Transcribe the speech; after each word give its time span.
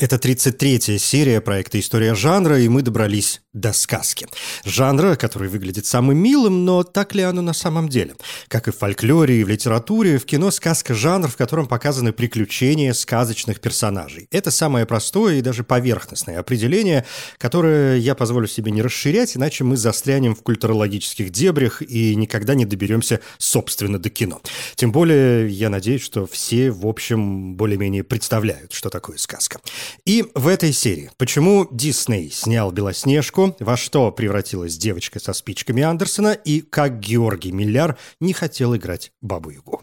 Это 0.00 0.16
33-я 0.16 0.98
серия 0.98 1.42
проекта 1.42 1.78
«История 1.78 2.14
жанра», 2.14 2.58
и 2.58 2.68
мы 2.68 2.80
добрались 2.80 3.42
до 3.52 3.74
сказки. 3.74 4.26
Жанра, 4.64 5.14
который 5.14 5.50
выглядит 5.50 5.84
самым 5.84 6.16
милым, 6.16 6.64
но 6.64 6.84
так 6.84 7.14
ли 7.14 7.22
оно 7.22 7.42
на 7.42 7.52
самом 7.52 7.90
деле? 7.90 8.14
Как 8.48 8.66
и 8.66 8.70
в 8.70 8.78
фольклоре 8.78 9.40
и 9.40 9.44
в 9.44 9.48
литературе, 9.48 10.16
в 10.16 10.24
кино 10.24 10.50
сказка– 10.52 10.94
жанр, 10.94 11.28
в 11.28 11.36
котором 11.36 11.66
показаны 11.66 12.14
приключения 12.14 12.94
сказочных 12.94 13.60
персонажей. 13.60 14.26
Это 14.30 14.50
самое 14.50 14.86
простое 14.86 15.34
и 15.34 15.42
даже 15.42 15.64
поверхностное 15.64 16.38
определение, 16.38 17.04
которое 17.36 17.98
я 17.98 18.14
позволю 18.14 18.46
себе 18.46 18.72
не 18.72 18.80
расширять, 18.80 19.36
иначе 19.36 19.64
мы 19.64 19.76
застрянем 19.76 20.34
в 20.34 20.42
культурологических 20.42 21.28
дебрях 21.28 21.82
и 21.82 22.14
никогда 22.14 22.54
не 22.54 22.64
доберемся, 22.64 23.20
собственно, 23.36 23.98
до 23.98 24.08
кино. 24.08 24.40
Тем 24.76 24.92
более, 24.92 25.50
я 25.50 25.68
надеюсь, 25.68 26.02
что 26.02 26.26
все, 26.26 26.70
в 26.70 26.86
общем, 26.86 27.54
более-менее 27.56 28.02
представляют, 28.02 28.72
что 28.72 28.88
такое 28.88 29.18
сказка. 29.18 29.60
И 30.04 30.24
в 30.34 30.46
этой 30.46 30.72
серии 30.72 31.10
«Почему 31.16 31.68
Дисней 31.70 32.30
снял 32.30 32.72
Белоснежку?» 32.72 33.56
во 33.60 33.76
что 33.76 34.10
превратилась 34.12 34.76
девочка 34.76 35.20
со 35.20 35.32
спичками 35.32 35.82
Андерсона 35.82 36.32
и 36.32 36.60
как 36.60 37.00
Георгий 37.00 37.52
Милляр 37.52 37.96
не 38.20 38.32
хотел 38.32 38.76
играть 38.76 39.12
Бабу-Ягу. 39.22 39.82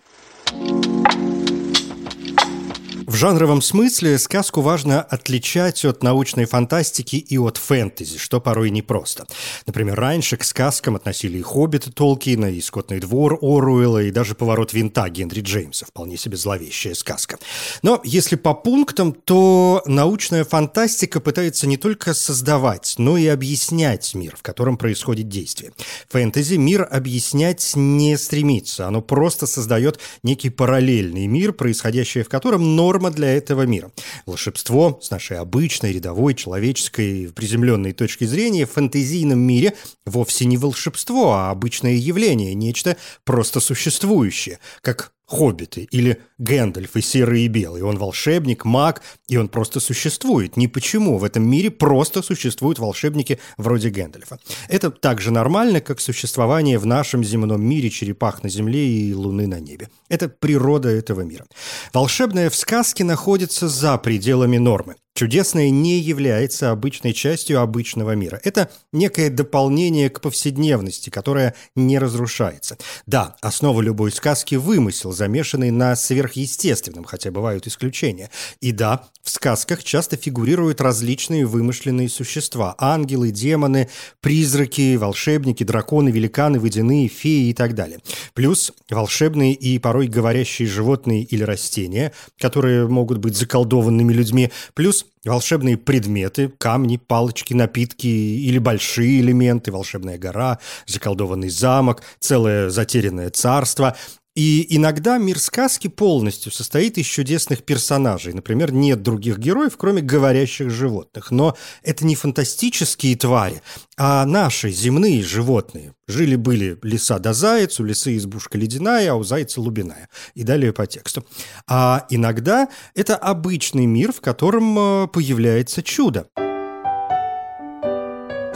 В 3.08 3.16
жанровом 3.16 3.62
смысле 3.62 4.18
сказку 4.18 4.60
важно 4.60 5.02
отличать 5.02 5.86
от 5.86 6.04
научной 6.04 6.44
фантастики 6.44 7.16
и 7.16 7.38
от 7.38 7.56
фэнтези, 7.56 8.18
что 8.18 8.42
порой 8.42 8.70
непросто. 8.70 9.26
Например, 9.66 9.98
раньше 9.98 10.36
к 10.36 10.44
сказкам 10.44 10.98
относили 10.98 11.38
и 11.38 11.42
«Хоббит» 11.42 11.88
Толкина, 11.96 12.52
и 12.52 12.60
«Скотный 12.60 13.00
двор» 13.00 13.40
Оруэлла, 13.42 14.04
и 14.04 14.12
даже 14.12 14.36
«Поворот 14.36 14.74
винта» 14.74 15.08
Генри 15.08 15.40
Джеймса. 15.40 15.86
Вполне 15.86 16.18
себе 16.18 16.36
зловещая 16.36 16.96
сказка. 16.96 17.40
Но 17.82 18.02
если 18.04 18.36
по 18.36 18.54
пунктам, 18.54 19.14
то 19.14 19.82
научная 19.86 20.44
фантастика 20.44 21.22
пытается 21.22 21.66
не 21.66 21.78
только 21.78 22.14
создавать, 22.14 22.96
но 22.98 23.18
и 23.18 23.28
объяснять 23.28 24.16
мир, 24.16 24.36
в 24.36 24.42
котором 24.42 24.76
происходит 24.78 25.30
действие. 25.30 25.72
Фэнтези 26.10 26.56
мир 26.56 26.86
объяснять 26.92 27.72
не 27.76 28.18
стремится. 28.18 28.86
Оно 28.86 29.02
просто 29.02 29.48
создает 29.48 29.98
некий 30.24 30.50
параллельный 30.50 31.28
мир, 31.28 31.54
происходящее 31.54 32.26
в 32.26 32.30
котором 32.30 32.76
норм 32.76 32.97
норма 32.98 33.12
для 33.12 33.36
этого 33.36 33.64
мира. 33.64 33.92
Волшебство 34.26 35.00
с 35.02 35.12
нашей 35.12 35.38
обычной, 35.38 35.94
рядовой, 35.94 36.34
человеческой, 36.34 37.32
приземленной 37.34 37.94
точки 37.94 38.24
зрения 38.24 38.66
в 38.66 38.72
фэнтезийном 38.72 39.40
мире 39.40 39.76
вовсе 40.06 40.46
не 40.46 40.58
волшебство, 40.58 41.34
а 41.34 41.52
обычное 41.52 41.94
явление, 41.94 42.56
нечто 42.56 42.98
просто 43.24 43.60
существующее, 43.60 44.60
как 44.82 45.12
хоббиты 45.28 45.88
или 45.92 46.22
Гэндальф 46.40 46.96
и 46.96 47.02
Серый 47.02 47.42
и 47.42 47.48
Белый. 47.48 47.82
Он 47.82 47.98
волшебник, 47.98 48.66
маг, 48.66 49.02
и 49.28 49.38
он 49.38 49.50
просто 49.50 49.80
существует. 49.80 50.58
Не 50.58 50.68
почему. 50.68 51.18
В 51.18 51.24
этом 51.24 51.48
мире 51.48 51.70
просто 51.70 52.22
существуют 52.22 52.80
волшебники 52.80 53.40
вроде 53.58 53.90
Гэндальфа. 53.90 54.40
Это 54.70 54.90
так 54.90 55.22
же 55.22 55.32
нормально, 55.32 55.82
как 55.82 56.00
существование 56.00 56.80
в 56.80 56.86
нашем 56.86 57.24
земном 57.24 57.62
мире 57.62 57.90
черепах 57.90 58.42
на 58.44 58.50
земле 58.50 58.88
и 58.88 59.14
луны 59.14 59.48
на 59.48 59.60
небе. 59.60 59.90
Это 60.10 60.30
природа 60.30 60.90
этого 60.90 61.22
мира. 61.22 61.46
Волшебное 61.94 62.50
в 62.50 62.56
сказке 62.56 63.04
находится 63.04 63.68
за 63.68 63.98
пределами 63.98 64.58
нормы. 64.58 64.96
Чудесное 65.18 65.72
не 65.72 65.98
является 65.98 66.70
обычной 66.70 67.12
частью 67.12 67.60
обычного 67.60 68.12
мира. 68.12 68.40
Это 68.44 68.70
некое 68.94 69.32
дополнение 69.32 70.12
к 70.12 70.22
повседневности, 70.22 71.10
которое 71.10 71.56
не 71.74 71.98
разрушается. 71.98 72.78
Да, 73.08 73.36
основа 73.42 73.82
любой 73.82 74.12
сказки– 74.12 74.54
вымысел, 74.56 75.12
замешанный 75.12 75.72
на 75.72 75.96
сверхъестественном, 75.96 77.04
хотя 77.04 77.32
бывают 77.32 77.66
исключения. 77.66 78.30
И 78.62 78.72
да, 78.72 79.08
в 79.24 79.32
сказках 79.32 79.84
часто 79.84 80.18
фигурируют 80.18 80.82
различные 80.82 81.48
вымышленные 81.48 82.10
существа– 82.10 82.76
ангелы, 82.78 83.32
демоны, 83.32 83.90
призраки, 84.22 84.98
волшебники, 84.98 85.64
драконы, 85.64 86.10
великаны, 86.10 86.60
водяные, 86.60 87.08
феи 87.08 87.50
и 87.50 87.54
так 87.56 87.74
далее. 87.74 88.02
Плюс 88.36 88.72
волшебные 88.88 89.56
и 89.56 89.80
порой 89.80 90.06
говорящие 90.06 90.68
животные 90.68 91.24
или 91.24 91.42
растения, 91.42 92.14
которые 92.40 92.88
могут 92.88 93.18
быть 93.18 93.36
заколдованными 93.36 94.14
людьми, 94.14 94.52
плюс 94.76 95.07
волшебные 95.24 95.78
предметы, 95.78 96.50
камни, 96.58 96.98
палочки, 96.98 97.54
напитки 97.54 98.08
или 98.08 98.58
большие 98.58 99.22
элементы, 99.22 99.72
волшебная 99.72 100.18
гора, 100.18 100.60
заколдованный 100.86 101.50
замок, 101.50 102.04
целое 102.20 102.70
затерянное 102.70 103.30
царство. 103.30 103.96
И 104.38 104.68
иногда 104.76 105.18
мир 105.18 105.40
сказки 105.40 105.88
полностью 105.88 106.52
состоит 106.52 107.00
из 107.00 107.08
чудесных 107.08 107.64
персонажей. 107.64 108.34
Например, 108.34 108.72
нет 108.72 109.02
других 109.02 109.40
героев, 109.40 109.78
кроме 109.78 110.04
говорящих 110.04 110.70
животных. 110.70 111.32
Но 111.32 111.58
это 111.82 112.06
не 112.06 112.16
фантастические 112.16 113.16
твари, 113.16 113.64
а 113.98 114.28
наши 114.28 114.70
земные 114.70 115.24
животные. 115.24 115.96
Жили-были 116.08 116.78
лиса 116.84 117.18
да 117.18 117.34
заяц, 117.34 117.80
у 117.80 117.84
лисы 117.84 118.16
избушка 118.16 118.60
ледяная, 118.60 119.14
а 119.14 119.16
у 119.16 119.24
зайца 119.24 119.60
лубиная. 119.60 120.08
И 120.36 120.44
далее 120.44 120.72
по 120.72 120.86
тексту. 120.86 121.26
А 121.68 122.06
иногда 122.12 122.70
это 122.94 123.16
обычный 123.16 123.88
мир, 123.88 124.14
в 124.14 124.22
котором 124.22 124.78
э, 124.78 125.08
появляется 125.08 125.82
чудо. 125.82 126.28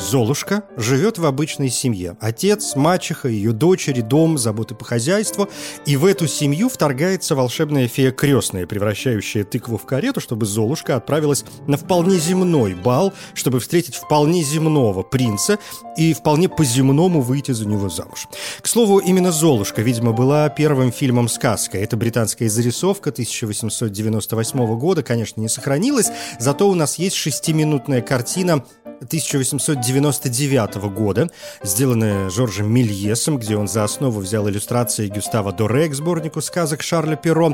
Золушка 0.01 0.63
живет 0.77 1.19
в 1.19 1.25
обычной 1.25 1.69
семье. 1.69 2.17
Отец, 2.19 2.75
мачеха, 2.75 3.27
ее 3.29 3.51
дочери, 3.51 4.01
дом, 4.01 4.37
заботы 4.37 4.73
по 4.73 4.83
хозяйству. 4.83 5.47
И 5.85 5.95
в 5.95 6.05
эту 6.05 6.27
семью 6.27 6.69
вторгается 6.69 7.35
волшебная 7.35 7.87
фея 7.87 8.11
крестная, 8.11 8.65
превращающая 8.65 9.43
тыкву 9.43 9.77
в 9.77 9.85
карету, 9.85 10.19
чтобы 10.19 10.47
Золушка 10.47 10.95
отправилась 10.95 11.45
на 11.67 11.77
вполне 11.77 12.17
земной 12.17 12.73
бал, 12.73 13.13
чтобы 13.35 13.59
встретить 13.59 13.95
вполне 13.95 14.43
земного 14.43 15.03
принца 15.03 15.59
и 15.95 16.13
вполне 16.13 16.49
по-земному 16.49 17.21
выйти 17.21 17.51
за 17.51 17.67
него 17.67 17.87
замуж. 17.87 18.27
К 18.61 18.67
слову, 18.67 18.97
именно 18.97 19.31
Золушка, 19.31 19.81
видимо, 19.83 20.13
была 20.13 20.49
первым 20.49 20.91
фильмом 20.91 21.29
«Сказка». 21.29 21.77
Это 21.77 21.95
британская 21.95 22.49
зарисовка 22.49 23.11
1898 23.11 24.79
года, 24.79 25.03
конечно, 25.03 25.39
не 25.39 25.47
сохранилась, 25.47 26.09
зато 26.39 26.67
у 26.67 26.73
нас 26.73 26.97
есть 26.97 27.15
шестиминутная 27.15 28.01
картина 28.01 28.65
1899 29.01 30.75
года, 30.93 31.29
сделанная 31.63 32.29
Жоржем 32.29 32.71
Мильесом, 32.71 33.37
где 33.37 33.57
он 33.57 33.67
за 33.67 33.83
основу 33.83 34.19
взял 34.19 34.47
иллюстрации 34.47 35.07
Гюстава 35.07 35.51
Доре 35.51 35.87
к 35.89 35.93
сборнику 35.93 36.41
сказок 36.41 36.81
Шарля 36.81 37.15
Перро. 37.15 37.53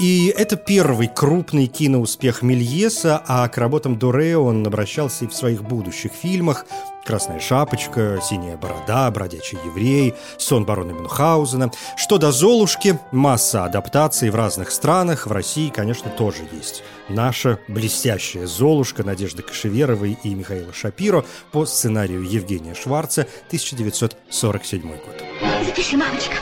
И 0.00 0.32
это 0.36 0.56
первый 0.56 1.08
крупный 1.08 1.66
киноуспех 1.66 2.42
Мильеса, 2.42 3.22
а 3.26 3.46
к 3.48 3.58
работам 3.58 3.98
Доре 3.98 4.36
он 4.36 4.66
обращался 4.66 5.24
и 5.24 5.28
в 5.28 5.34
своих 5.34 5.62
будущих 5.62 6.12
фильмах 6.12 6.66
«Красная 7.06 7.38
шапочка», 7.38 8.18
«Синяя 8.20 8.56
борода», 8.56 9.08
«Бродячий 9.12 9.58
еврей», 9.64 10.14
«Сон 10.38 10.64
барона 10.64 10.90
Мюнхгаузена». 10.90 11.70
Что 11.96 12.18
до 12.18 12.32
«Золушки», 12.32 12.98
масса 13.12 13.64
адаптаций 13.64 14.30
в 14.30 14.34
разных 14.34 14.72
странах, 14.72 15.26
в 15.26 15.32
России, 15.32 15.68
конечно, 15.68 16.10
тоже 16.10 16.48
есть. 16.52 16.82
Наша 17.08 17.60
блестящая 17.68 18.46
«Золушка» 18.46 19.04
Надежды 19.04 19.42
Кашеверовой 19.42 20.18
и 20.22 20.34
Михаила 20.34 20.72
Шапиро 20.72 21.24
по 21.52 21.64
сценарию 21.64 22.22
Евгения 22.28 22.74
Шварца, 22.74 23.28
1947 23.46 24.82
год. 24.82 25.22
Запиши, 25.64 25.96
мамочка. 25.96 26.34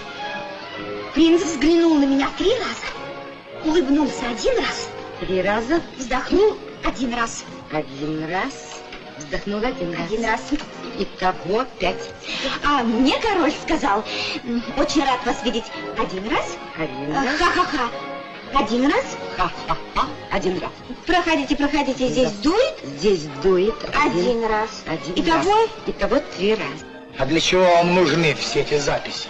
Принц 1.15 1.43
взглянул 1.43 1.99
на 1.99 2.07
меня 2.07 2.29
три 2.39 2.51
раза, 2.51 3.67
улыбнулся 3.67 4.31
один 4.31 4.57
раз, 4.59 4.89
Три 5.21 5.43
раза? 5.43 5.81
вздохнул 5.99 6.57
один 6.83 7.15
раз, 7.15 7.45
Один 7.71 8.29
раз. 8.29 8.74
Вздохнул 9.19 9.59
один 9.65 9.93
раз. 9.95 10.01
один 10.07 10.25
раз. 10.25 10.41
Итого 10.99 11.65
пять. 11.79 12.11
А 12.65 12.83
мне 12.83 13.19
король 13.21 13.53
сказал, 13.63 14.05
«М, 14.45 14.63
очень 14.77 15.03
рад 15.05 15.25
вас 15.25 15.43
видеть 15.45 15.65
один 15.99 16.29
раз, 16.29 16.57
Один 16.77 17.17
а, 17.17 17.25
раз. 17.25 17.39
ха-ха-ха, 17.39 17.91
один 18.59 18.87
раз, 18.87 19.05
Ха-ха-ха. 19.37 20.07
Один 20.31 20.59
раз. 20.59 20.71
проходите, 21.07 21.55
проходите, 21.57 22.09
здесь 22.09 22.31
Да. 22.33 22.43
дует, 22.43 22.75
Здесь 22.99 23.23
дует 23.43 23.75
один 23.95 24.45
раз. 24.47 24.83
Один 24.87 25.15
Итого 25.25 25.51
раз. 25.55 25.69
Итого 25.87 26.21
три 26.37 26.55
раза. 26.55 26.85
А 27.19 27.27
для 27.27 27.41
чего 27.41 27.63
вам 27.63 27.95
нужны 27.95 28.35
все 28.35 28.61
эти 28.63 28.79
записи? 28.79 29.29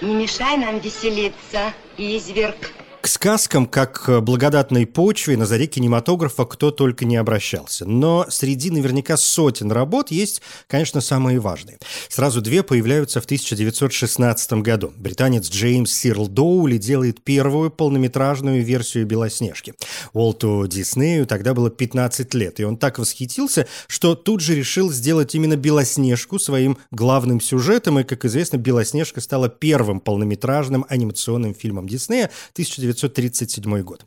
Не 0.00 0.14
мешай 0.14 0.56
нам 0.56 0.78
веселиться, 0.78 1.72
изверг. 1.96 2.56
К 3.00 3.06
сказкам, 3.06 3.66
как 3.66 4.02
к 4.02 4.20
благодатной 4.20 4.84
почве, 4.84 5.36
на 5.36 5.46
заре 5.46 5.68
кинематографа 5.68 6.44
кто 6.44 6.72
только 6.72 7.04
не 7.04 7.16
обращался. 7.16 7.84
Но 7.84 8.26
среди 8.28 8.70
наверняка 8.70 9.16
сотен 9.16 9.70
работ 9.70 10.10
есть, 10.10 10.42
конечно, 10.66 11.00
самые 11.00 11.38
важные. 11.38 11.78
Сразу 12.08 12.40
две 12.40 12.64
появляются 12.64 13.20
в 13.20 13.24
1916 13.24 14.52
году. 14.54 14.92
Британец 14.96 15.48
Джеймс 15.48 15.92
Сирл 15.92 16.26
Доули 16.26 16.76
делает 16.76 17.22
первую 17.22 17.70
полнометражную 17.70 18.64
версию 18.64 19.06
«Белоснежки». 19.06 19.74
Уолту 20.12 20.66
Диснею 20.66 21.24
тогда 21.24 21.54
было 21.54 21.70
15 21.70 22.34
лет, 22.34 22.58
и 22.58 22.64
он 22.64 22.76
так 22.76 22.98
восхитился, 22.98 23.68
что 23.86 24.16
тут 24.16 24.40
же 24.40 24.56
решил 24.56 24.90
сделать 24.90 25.36
именно 25.36 25.56
«Белоснежку» 25.56 26.40
своим 26.40 26.78
главным 26.90 27.40
сюжетом, 27.40 28.00
и, 28.00 28.04
как 28.04 28.24
известно, 28.24 28.56
«Белоснежка» 28.56 29.20
стала 29.20 29.48
первым 29.48 30.00
полнометражным 30.00 30.84
анимационным 30.88 31.54
фильмом 31.54 31.88
Диснея 31.88 32.30
19 32.54 32.87
1937 32.92 33.82
год. 33.82 34.04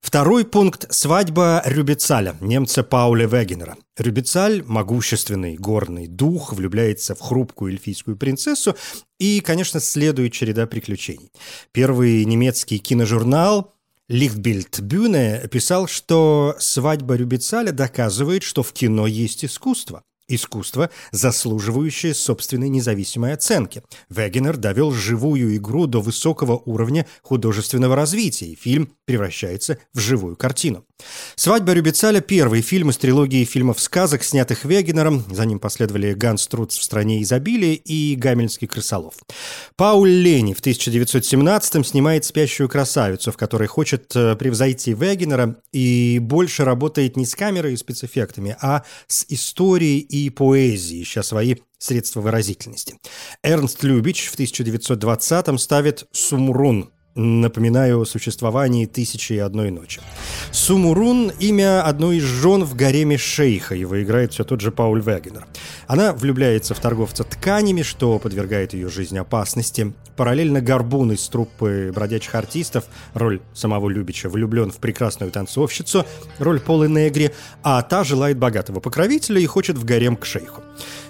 Второй 0.00 0.44
пункт– 0.44 0.86
свадьба 0.90 1.62
Рюбицаля, 1.64 2.36
немца 2.40 2.82
Пауля 2.82 3.26
Вегенера. 3.26 3.76
Рюбицаль, 3.96 4.62
могущественный 4.64 5.56
горный 5.56 6.06
дух, 6.06 6.52
влюбляется 6.52 7.14
в 7.14 7.20
хрупкую 7.20 7.72
эльфийскую 7.72 8.16
принцессу 8.16 8.76
и, 9.18 9.40
конечно, 9.40 9.80
следует 9.80 10.32
череда 10.32 10.66
приключений. 10.66 11.30
Первый 11.72 12.24
немецкий 12.24 12.78
киножурнал 12.78 13.74
Лихтбильд 14.08 14.80
Бюне 14.80 15.48
писал, 15.50 15.86
что 15.86 16.56
свадьба 16.58 17.14
Рюбицаля 17.14 17.72
доказывает, 17.72 18.42
что 18.42 18.62
в 18.62 18.72
кино 18.72 19.06
есть 19.06 19.44
искусство– 19.44 20.02
Искусство, 20.28 20.90
заслуживающее 21.10 22.14
собственной 22.14 22.68
независимой 22.68 23.34
оценки. 23.34 23.82
Вегенер 24.08 24.56
довел 24.56 24.92
живую 24.92 25.56
игру 25.56 25.86
до 25.86 26.00
высокого 26.00 26.56
уровня 26.64 27.06
художественного 27.22 27.96
развития, 27.96 28.46
и 28.46 28.56
фильм 28.56 28.92
превращается 29.04 29.78
в 29.92 29.98
живую 29.98 30.36
картину. 30.36 30.86
«Свадьба 31.36 31.72
Рюбицаля»– 31.72 32.20
первый 32.20 32.62
фильм 32.62 32.90
из 32.90 32.96
трилогии 32.96 33.44
фильмов-сказок, 33.44 34.22
снятых 34.22 34.64
Вегенером. 34.64 35.24
За 35.30 35.44
ним 35.44 35.58
последовали 35.58 36.12
«Ганс 36.14 36.46
Труц 36.46 36.76
в 36.76 36.82
стране 36.82 37.22
изобилия» 37.22 37.74
и 37.74 38.14
«Гамельский 38.16 38.68
крысолов». 38.68 39.14
Пауль 39.76 40.10
Лени 40.10 40.54
в 40.54 40.60
1917-м 40.60 41.84
снимает 41.84 42.24
«Спящую 42.24 42.68
красавицу», 42.68 43.32
в 43.32 43.36
которой 43.36 43.66
хочет 43.66 44.14
э, 44.14 44.36
превзойти 44.36 44.92
Вегенера 44.92 45.56
и 45.72 46.18
больше 46.20 46.64
работает 46.64 47.16
не 47.16 47.26
с 47.26 47.34
камерой 47.34 47.74
и 47.74 47.76
спецэффектами, 47.76 48.56
а 48.60 48.84
с 49.06 49.24
историей 49.28 50.00
и 50.00 50.30
поэзией, 50.30 51.02
ища 51.02 51.22
свои 51.22 51.56
средства 51.78 52.20
выразительности. 52.20 52.96
Эрнст 53.42 53.82
Любич 53.82 54.28
в 54.28 54.38
1920-м 54.38 55.58
ставит 55.58 56.06
«Сумрун», 56.12 56.90
Напоминаю 57.14 58.00
о 58.00 58.04
существовании 58.06 58.86
«Тысячи 58.86 59.34
и 59.34 59.38
одной 59.38 59.70
ночи». 59.70 60.00
Сумурун– 60.50 61.30
имя 61.40 61.82
одной 61.82 62.16
из 62.16 62.22
жен 62.22 62.64
в 62.64 62.74
гареме 62.74 63.18
шейха, 63.18 63.74
его 63.74 64.02
играет 64.02 64.32
все 64.32 64.44
тот 64.44 64.62
же 64.62 64.72
Пауль 64.72 65.02
Вегенер. 65.02 65.46
Она 65.86 66.14
влюбляется 66.14 66.74
в 66.74 66.80
торговца 66.80 67.24
тканями, 67.24 67.82
что 67.82 68.18
подвергает 68.18 68.72
ее 68.72 68.88
жизнь 68.88 69.18
опасности. 69.18 69.92
Параллельно 70.16 70.62
Горбун 70.62 71.12
из 71.12 71.28
труппы 71.28 71.92
бродячих 71.94 72.34
артистов, 72.34 72.84
роль 73.12 73.42
самого 73.52 73.90
Любича, 73.90 74.30
влюблен 74.30 74.70
в 74.70 74.78
прекрасную 74.78 75.30
танцовщицу, 75.30 76.06
роль 76.38 76.60
Полы 76.60 76.88
Негри, 76.88 77.32
а 77.62 77.82
та 77.82 78.04
желает 78.04 78.38
богатого 78.38 78.80
покровителя 78.80 79.38
и 79.38 79.46
хочет 79.46 79.76
в 79.76 79.84
гарем 79.84 80.16
к 80.16 80.24
шейху. 80.24 80.62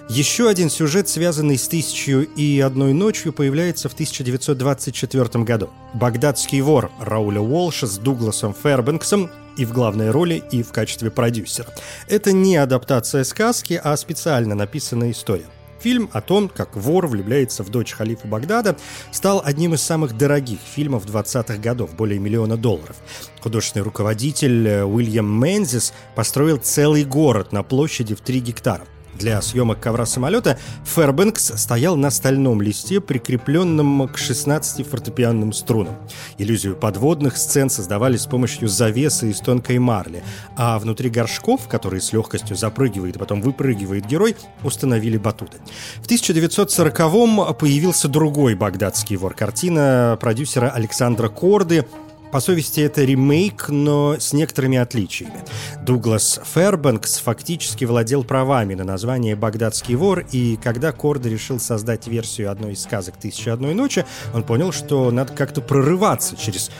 Еще 0.09 0.49
один 0.49 0.69
сюжет, 0.69 1.07
связанный 1.07 1.57
с 1.57 1.67
«Тысячью 1.67 2.27
и 2.27 2.59
одной 2.59 2.93
ночью», 2.93 3.31
появляется 3.31 3.87
в 3.87 3.93
1924 3.93 5.43
году. 5.45 5.69
Багдадский 5.93 6.59
вор 6.59 6.91
Рауля 6.99 7.39
Уолша 7.39 7.87
с 7.87 7.97
Дугласом 7.97 8.53
Фербенксом 8.53 9.31
и 9.57 9.63
в 9.65 9.71
главной 9.71 10.11
роли, 10.11 10.43
и 10.51 10.61
в 10.61 10.71
качестве 10.71 11.09
продюсера. 11.09 11.69
Это 12.09 12.33
не 12.33 12.57
адаптация 12.57 13.23
сказки, 13.23 13.79
а 13.81 13.95
специально 13.95 14.55
написанная 14.55 15.11
история. 15.11 15.45
Фильм 15.79 16.09
о 16.13 16.21
том, 16.21 16.49
как 16.49 16.75
вор 16.75 17.07
влюбляется 17.07 17.63
в 17.63 17.69
дочь 17.69 17.93
халифа 17.93 18.27
Багдада, 18.27 18.77
стал 19.11 19.41
одним 19.43 19.73
из 19.73 19.81
самых 19.81 20.17
дорогих 20.17 20.59
фильмов 20.59 21.05
20-х 21.05 21.57
годов, 21.57 21.93
более 21.95 22.19
миллиона 22.19 22.57
долларов. 22.57 22.97
Художественный 23.41 23.83
руководитель 23.83 24.67
э, 24.67 24.83
Уильям 24.85 25.27
Мензис 25.41 25.93
построил 26.15 26.57
целый 26.57 27.03
город 27.03 27.51
на 27.51 27.63
площади 27.63 28.15
в 28.15 28.21
3 28.21 28.39
гектара. 28.39 28.85
Для 29.17 29.41
съемок 29.41 29.79
ковра 29.79 30.05
самолета 30.05 30.57
Фербенкс 30.85 31.53
стоял 31.55 31.95
на 31.95 32.09
стальном 32.09 32.61
листе, 32.61 32.99
прикрепленном 32.99 34.07
к 34.07 34.17
16 34.17 34.87
фортепианным 34.87 35.53
струнам. 35.53 35.95
Иллюзию 36.37 36.75
подводных 36.75 37.37
сцен 37.37 37.69
создавали 37.69 38.17
с 38.17 38.25
помощью 38.25 38.67
завесы 38.67 39.29
из 39.29 39.39
тонкой 39.39 39.79
марли, 39.79 40.23
а 40.55 40.79
внутри 40.79 41.09
горшков, 41.09 41.67
которые 41.67 42.01
с 42.01 42.11
легкостью 42.13 42.55
запрыгивает 42.55 43.15
и 43.15 43.19
потом 43.19 43.41
выпрыгивает 43.41 44.05
герой, 44.05 44.35
установили 44.63 45.17
батуты. 45.17 45.57
В 46.01 46.07
1940-м 46.07 47.53
появился 47.55 48.07
другой 48.07 48.55
багдадский 48.55 49.15
вор. 49.15 49.33
Картина 49.33 50.17
продюсера 50.19 50.69
Александра 50.69 51.29
Корды 51.29 51.85
по 52.33 52.39
совести 52.39 52.81
это 52.81 53.03
ремейк, 53.03 53.69
но 53.69 54.15
с 54.19 54.33
некоторыми 54.33 54.79
отличиями. 54.79 55.43
Дуглас 55.83 56.41
Фербенкс 56.43 57.19
фактически 57.19 57.85
владел 57.85 58.23
правами 58.23 58.73
на 58.73 58.83
название 58.83 59.35
«Багдадский 59.35 59.93
вор», 59.93 60.25
и 60.31 60.57
когда 60.57 60.91
Корда 60.91 61.29
решил 61.29 61.59
создать 61.59 62.07
версию 62.07 62.49
одной 62.49 62.73
из 62.73 62.81
сказок 62.81 63.17
«Тысяча 63.17 63.53
одной 63.53 63.75
ночи», 63.75 64.03
он 64.33 64.41
понял, 64.41 64.71
что 64.71 65.11
надо 65.11 65.31
как-то 65.31 65.61
прорываться 65.61 66.35
через 66.35 66.71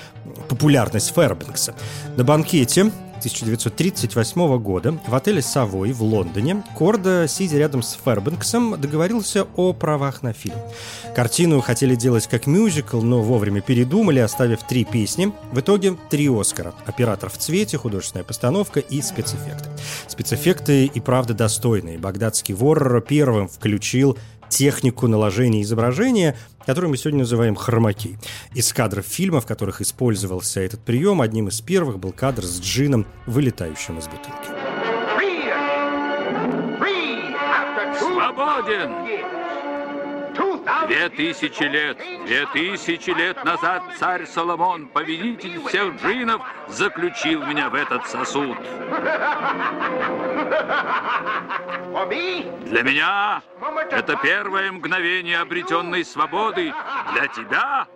популярность 0.50 1.14
Фербенкса. 1.14 1.76
На 2.18 2.24
банкете 2.24 2.92
1938 3.24 4.58
года 4.58 5.00
в 5.08 5.16
отеле 5.16 5.42
«Совой» 5.42 5.94
в 5.94 6.04
Лондоне 6.04 6.62
Корда, 6.76 7.26
сидя 7.30 7.58
рядом 7.58 7.82
с 7.82 7.98
Фербенксом, 8.04 8.80
договорился 8.80 9.48
о 9.56 9.72
правах 9.72 10.24
на 10.24 10.34
фильм. 10.34 10.58
Картину 11.16 11.62
хотели 11.62 11.96
делать 11.96 12.28
как 12.28 12.48
мюзикл, 12.48 13.02
но 13.02 13.22
вовремя 13.22 13.62
передумали, 13.62 14.20
оставив 14.20 14.64
три 14.64 14.84
песни. 14.84 15.32
В 15.54 15.62
итоге 15.62 15.96
три 16.10 16.28
«Оскара». 16.28 16.74
Оператор 16.86 17.30
в 17.30 17.38
цвете, 17.38 17.78
художественная 17.78 18.26
постановка 18.26 18.82
и 18.82 19.02
спецэффекты. 19.02 19.70
Спецэффекты 20.08 20.86
и 20.86 21.00
правда 21.00 21.34
достойные. 21.34 21.98
Багдадский 21.98 22.54
вор 22.54 23.00
первым 23.08 23.48
включил 23.48 24.18
технику 24.54 25.08
наложения 25.08 25.62
изображения, 25.64 26.38
которую 26.66 26.92
мы 26.92 26.98
сегодня 26.98 27.20
называем 27.20 27.56
хромаки. 27.56 28.18
Из 28.54 28.72
кадров 28.74 29.06
фильма, 29.06 29.42
в 29.42 29.46
которых 29.46 29.82
использовался 29.82 30.62
этот 30.62 30.82
прием, 30.82 31.22
одним 31.22 31.48
из 31.48 31.62
первых 31.62 32.00
был 32.00 32.12
кадр 32.12 32.44
с 32.44 32.60
джином, 32.60 33.06
вылетающим 33.26 34.00
из 34.00 34.08
бутылки. 34.08 34.50
Свободен! 38.00 39.43
Две 40.88 41.10
тысячи 41.10 41.64
лет, 41.64 41.98
две 42.26 42.46
тысячи 42.48 43.10
лет 43.10 43.44
назад 43.44 43.84
царь 44.00 44.26
Соломон, 44.26 44.88
повелитель 44.88 45.60
всех 45.68 46.02
джинов, 46.02 46.42
заключил 46.68 47.46
меня 47.46 47.70
в 47.70 47.76
этот 47.76 48.08
сосуд. 48.08 48.58
Для 52.66 52.84
меня 52.84 53.42
это 53.92 54.16
первое 54.22 54.72
мгновение 54.72 55.40
обретенной 55.40 56.06
свободы. 56.06 56.74
Для 57.14 57.28
тебя 57.28 57.88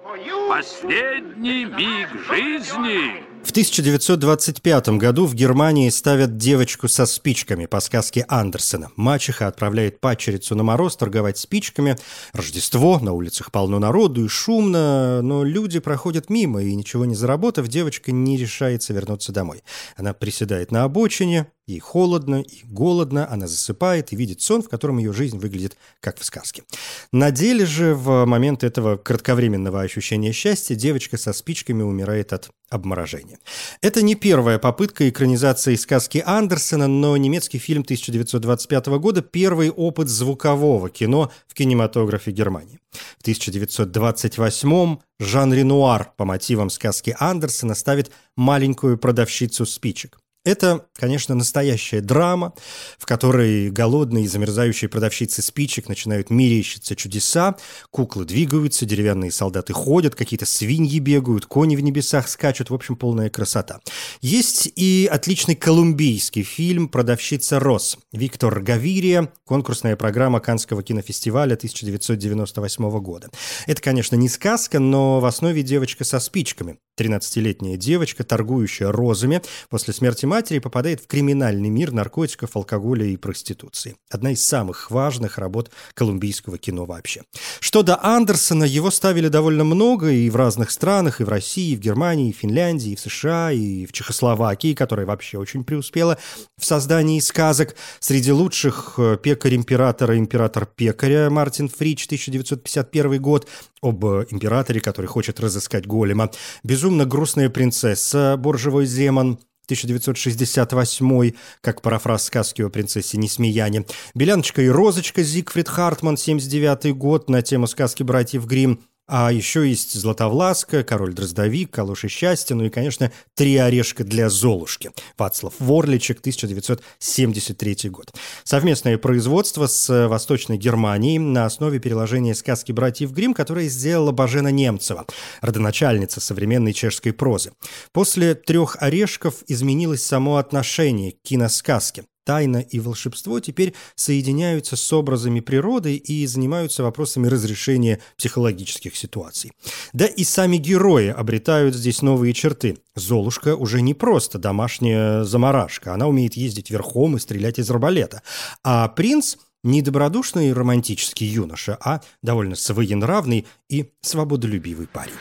последний 0.49 1.65
миг 1.65 2.09
жизни. 2.27 3.23
В 3.47 3.51
1925 3.51 4.89
году 4.89 5.25
в 5.25 5.33
Германии 5.33 5.89
ставят 5.89 6.35
девочку 6.35 6.89
со 6.89 7.05
спичками 7.05 7.65
по 7.65 7.79
сказке 7.79 8.25
Андерсена. 8.27 8.91
Мачеха 8.97 9.47
отправляет 9.47 10.01
падчерицу 10.01 10.53
на 10.53 10.63
мороз 10.63 10.97
торговать 10.97 11.37
спичками. 11.37 11.95
Рождество, 12.33 12.99
на 12.99 13.13
улицах 13.13 13.53
полно 13.53 13.79
народу 13.79 14.25
и 14.25 14.27
шумно, 14.27 15.21
но 15.21 15.45
люди 15.45 15.79
проходят 15.79 16.29
мимо, 16.29 16.61
и 16.61 16.75
ничего 16.75 17.05
не 17.05 17.15
заработав, 17.15 17.69
девочка 17.69 18.11
не 18.11 18.35
решается 18.35 18.91
вернуться 18.91 19.31
домой. 19.31 19.63
Она 19.95 20.13
приседает 20.13 20.71
на 20.71 20.83
обочине, 20.83 21.47
Ей 21.67 21.79
холодно 21.79 22.41
и 22.41 22.63
голодно, 22.63 23.29
она 23.29 23.45
засыпает 23.45 24.13
и 24.13 24.15
видит 24.15 24.41
сон, 24.41 24.63
в 24.63 24.69
котором 24.69 24.99
ее 24.99 25.11
жизнь 25.11 25.37
выглядит 25.37 25.75
как 25.99 26.17
в 26.17 26.23
сказке. 26.23 26.63
На 27.11 27.29
деле 27.29 27.65
же 27.65 27.93
в 27.93 28.23
момент 28.23 28.63
этого 28.63 28.95
кратковременного 28.95 29.81
ощущения 29.81 30.31
счастья 30.31 30.75
девочка 30.75 31.17
со 31.17 31.33
спичками 31.33 31.83
умирает 31.83 32.31
от 32.31 32.49
обморожения. 32.69 33.39
Это 33.81 34.01
не 34.01 34.15
первая 34.15 34.59
попытка 34.59 35.09
экранизации 35.09 35.75
сказки 35.75 36.23
Андерсена, 36.25 36.87
но 36.87 37.17
немецкий 37.17 37.57
фильм 37.57 37.81
1925 37.81 38.87
года– 38.99 39.21
первый 39.21 39.69
опыт 39.69 40.07
звукового 40.07 40.89
кино 40.89 41.33
в 41.47 41.53
кинематографе 41.53 42.31
Германии. 42.31 42.79
В 43.17 43.21
1928 43.23 44.97
Жан 45.19 45.53
Ренуар 45.53 46.13
по 46.15 46.23
мотивам 46.23 46.69
сказки 46.69 47.13
Андерсена 47.19 47.75
ставит 47.75 48.09
«Маленькую 48.37 48.97
продавщицу 48.97 49.65
спичек». 49.65 50.17
Это, 50.47 50.85
конечно, 50.95 51.35
настоящая 51.35 51.99
драма, 51.99 52.53
в 52.97 53.05
которой 53.05 53.69
голодные 53.69 54.23
и 54.23 54.27
замерзающие 54.29 54.87
продавщицы 54.87 55.41
спичек 55.41 55.89
начинают 55.89 56.29
мерещиться 56.29 56.95
чудеса, 56.95 57.57
куклы 57.91 58.23
двигаются, 58.23 58.85
деревянные 58.85 59.29
солдаты 59.33 59.73
ходят, 59.73 60.15
какие-то 60.15 60.45
свиньи 60.45 60.99
бегают, 60.99 61.47
кони 61.47 61.75
в 61.75 61.81
небесах 61.81 62.29
скачут, 62.29 62.69
в 62.69 62.73
общем, 62.73 62.95
полная 62.95 63.29
красота. 63.29 63.81
Есть 64.21 64.71
и 64.77 65.09
отличный 65.11 65.55
колумбийский 65.55 66.43
фильм 66.43 66.87
«Продавщица 66.87 67.59
Рос». 67.59 67.97
Виктор 68.13 68.61
Гавирия, 68.61 69.33
конкурсная 69.45 69.97
программа 69.97 70.39
Канского 70.39 70.81
кинофестиваля 70.81 71.55
1998 71.55 72.89
года. 73.01 73.27
Это, 73.65 73.81
конечно, 73.81 74.15
не 74.15 74.29
сказка, 74.29 74.79
но 74.79 75.19
в 75.19 75.25
основе 75.25 75.61
девочка 75.61 76.05
со 76.05 76.21
спичками. 76.21 76.77
13-летняя 76.97 77.77
девочка, 77.77 78.23
торгующая 78.23 78.91
розами, 78.91 79.41
после 79.69 79.93
смерти 79.93 80.25
матери 80.25 80.36
попадает 80.61 81.01
в 81.01 81.07
криминальный 81.07 81.69
мир 81.69 81.91
наркотиков, 81.91 82.55
алкоголя 82.55 83.05
и 83.05 83.17
проституции. 83.17 83.95
Одна 84.09 84.31
из 84.31 84.43
самых 84.43 84.91
важных 84.91 85.37
работ 85.37 85.71
колумбийского 85.93 86.57
кино 86.57 86.85
вообще. 86.85 87.23
Что 87.59 87.83
до 87.83 88.03
Андерсона, 88.03 88.63
его 88.63 88.91
ставили 88.91 89.27
довольно 89.27 89.63
много 89.63 90.09
и 90.09 90.29
в 90.29 90.35
разных 90.35 90.71
странах, 90.71 91.19
и 91.19 91.23
в 91.23 91.29
России, 91.29 91.71
и 91.71 91.75
в 91.75 91.79
Германии, 91.79 92.29
и 92.29 92.33
в 92.33 92.37
Финляндии, 92.37 92.91
и 92.91 92.95
в 92.95 92.99
США, 92.99 93.51
и 93.51 93.85
в 93.85 93.91
Чехословакии, 93.91 94.73
которая 94.73 95.05
вообще 95.05 95.37
очень 95.37 95.63
преуспела 95.63 96.17
в 96.57 96.65
создании 96.65 97.19
сказок. 97.19 97.75
Среди 97.99 98.31
лучших 98.31 98.95
э, 98.97 99.17
пекарь 99.21 99.55
императора, 99.55 100.17
император 100.17 100.65
пекаря 100.65 101.29
Мартин 101.29 101.69
Фрич, 101.69 102.05
1951 102.05 103.21
год, 103.21 103.47
об 103.81 104.03
императоре, 104.05 104.79
который 104.79 105.07
хочет 105.07 105.39
разыскать 105.39 105.85
голема. 105.85 106.31
Безумно 106.63 107.05
грустная 107.05 107.49
принцесса 107.49 108.35
Боржевой 108.37 108.85
Земан, 108.85 109.39
1968, 109.67 111.33
как 111.61 111.81
парафраз 111.81 112.25
сказки 112.25 112.61
о 112.61 112.69
принцессе 112.69 113.17
Несмеяне. 113.17 113.85
«Беляночка 114.15 114.61
и 114.61 114.69
розочка» 114.69 115.23
Зигфрид 115.23 115.67
Хартман, 115.67 116.17
79 116.17 116.95
год, 116.95 117.29
на 117.29 117.41
тему 117.41 117.67
сказки 117.67 118.03
братьев 118.03 118.45
Гримм. 118.45 118.81
А 119.09 119.31
еще 119.31 119.67
есть 119.67 119.93
Златовласка, 119.93 120.83
Король 120.83 121.13
Дроздовик, 121.13 121.71
Калуш 121.71 122.03
и 122.03 122.07
Счастье, 122.09 122.57
ну 122.57 122.65
и, 122.65 122.69
конечно, 122.69 123.11
Три 123.35 123.55
орешка 123.55 124.03
для 124.03 124.29
Золушки. 124.29 124.91
Вацлав 125.17 125.53
Ворличек, 125.59 126.19
1973 126.19 127.89
год. 127.89 128.13
Совместное 128.43 128.97
производство 128.97 129.67
с 129.67 130.07
Восточной 130.07 130.57
Германией 130.57 131.19
на 131.19 131.45
основе 131.45 131.79
переложения 131.79 132.33
сказки 132.33 132.73
братьев 132.73 133.11
Грим, 133.11 133.33
которое 133.33 133.69
сделала 133.69 134.11
Бажена 134.11 134.51
Немцева, 134.51 135.05
родоначальница 135.39 136.19
современной 136.19 136.73
чешской 136.73 137.13
прозы. 137.13 137.53
После 137.93 138.35
«Трех 138.35 138.75
орешков» 138.81 139.35
изменилось 139.47 140.05
само 140.05 140.35
отношение 140.35 141.13
к 141.13 141.21
киносказке. 141.21 142.03
Тайна 142.27 142.57
и 142.57 142.81
волшебство 142.81 143.39
теперь 143.39 143.73
соединяются 143.95 144.75
с 144.75 144.91
образами 144.91 145.39
природы 145.39 145.95
и 145.95 146.27
занимаются 146.27 146.83
вопросами 146.83 147.27
разрешения 147.27 148.01
психологических 148.17 148.97
ситуаций. 148.97 149.53
Да 149.93 150.05
и 150.07 150.25
сами 150.25 150.57
герои 150.57 151.07
обретают 151.07 151.73
здесь 151.73 152.01
новые 152.01 152.33
черты. 152.33 152.79
Золушка 152.95 153.55
уже 153.55 153.81
не 153.81 153.93
просто 153.93 154.39
домашняя 154.39 155.23
заморашка, 155.23 155.93
она 155.93 156.07
умеет 156.07 156.33
ездить 156.33 156.69
верхом 156.69 157.15
и 157.15 157.19
стрелять 157.19 157.59
из 157.59 157.71
арбалета. 157.71 158.21
А 158.61 158.89
принц– 158.89 159.37
не 159.63 159.81
добродушный 159.81 160.51
романтический 160.51 161.27
юноша, 161.27 161.77
а 161.79 162.01
довольно 162.21 162.57
своенравный 162.57 163.47
и 163.69 163.89
свободолюбивый 164.01 164.87
парень. 164.87 165.13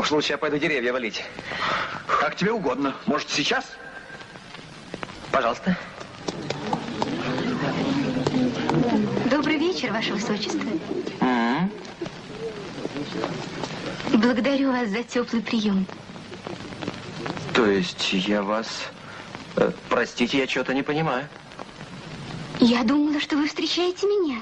Уж 0.00 0.10
лучше 0.10 0.32
я 0.32 0.38
пойду 0.38 0.58
деревья 0.58 0.92
валить. 0.92 1.22
Как 2.08 2.34
тебе 2.34 2.50
угодно. 2.50 2.96
Может, 3.06 3.30
сейчас? 3.30 3.66
Пожалуйста. 5.30 5.78
Добрый 9.28 9.56
вечер, 9.58 9.92
Ваше 9.92 10.12
Высочество. 10.14 10.60
М? 11.20 11.70
Благодарю 14.14 14.70
вас 14.70 14.88
за 14.90 15.02
теплый 15.02 15.42
прием. 15.42 15.86
То 17.52 17.66
есть 17.66 18.12
я 18.12 18.42
вас... 18.42 18.68
э, 19.56 19.72
простите, 19.88 20.38
я 20.38 20.46
что-то 20.46 20.72
не 20.72 20.82
понимаю. 20.84 21.26
Я 22.60 22.84
думала, 22.84 23.18
что 23.20 23.36
вы 23.36 23.48
встречаете 23.48 24.06
меня. 24.06 24.36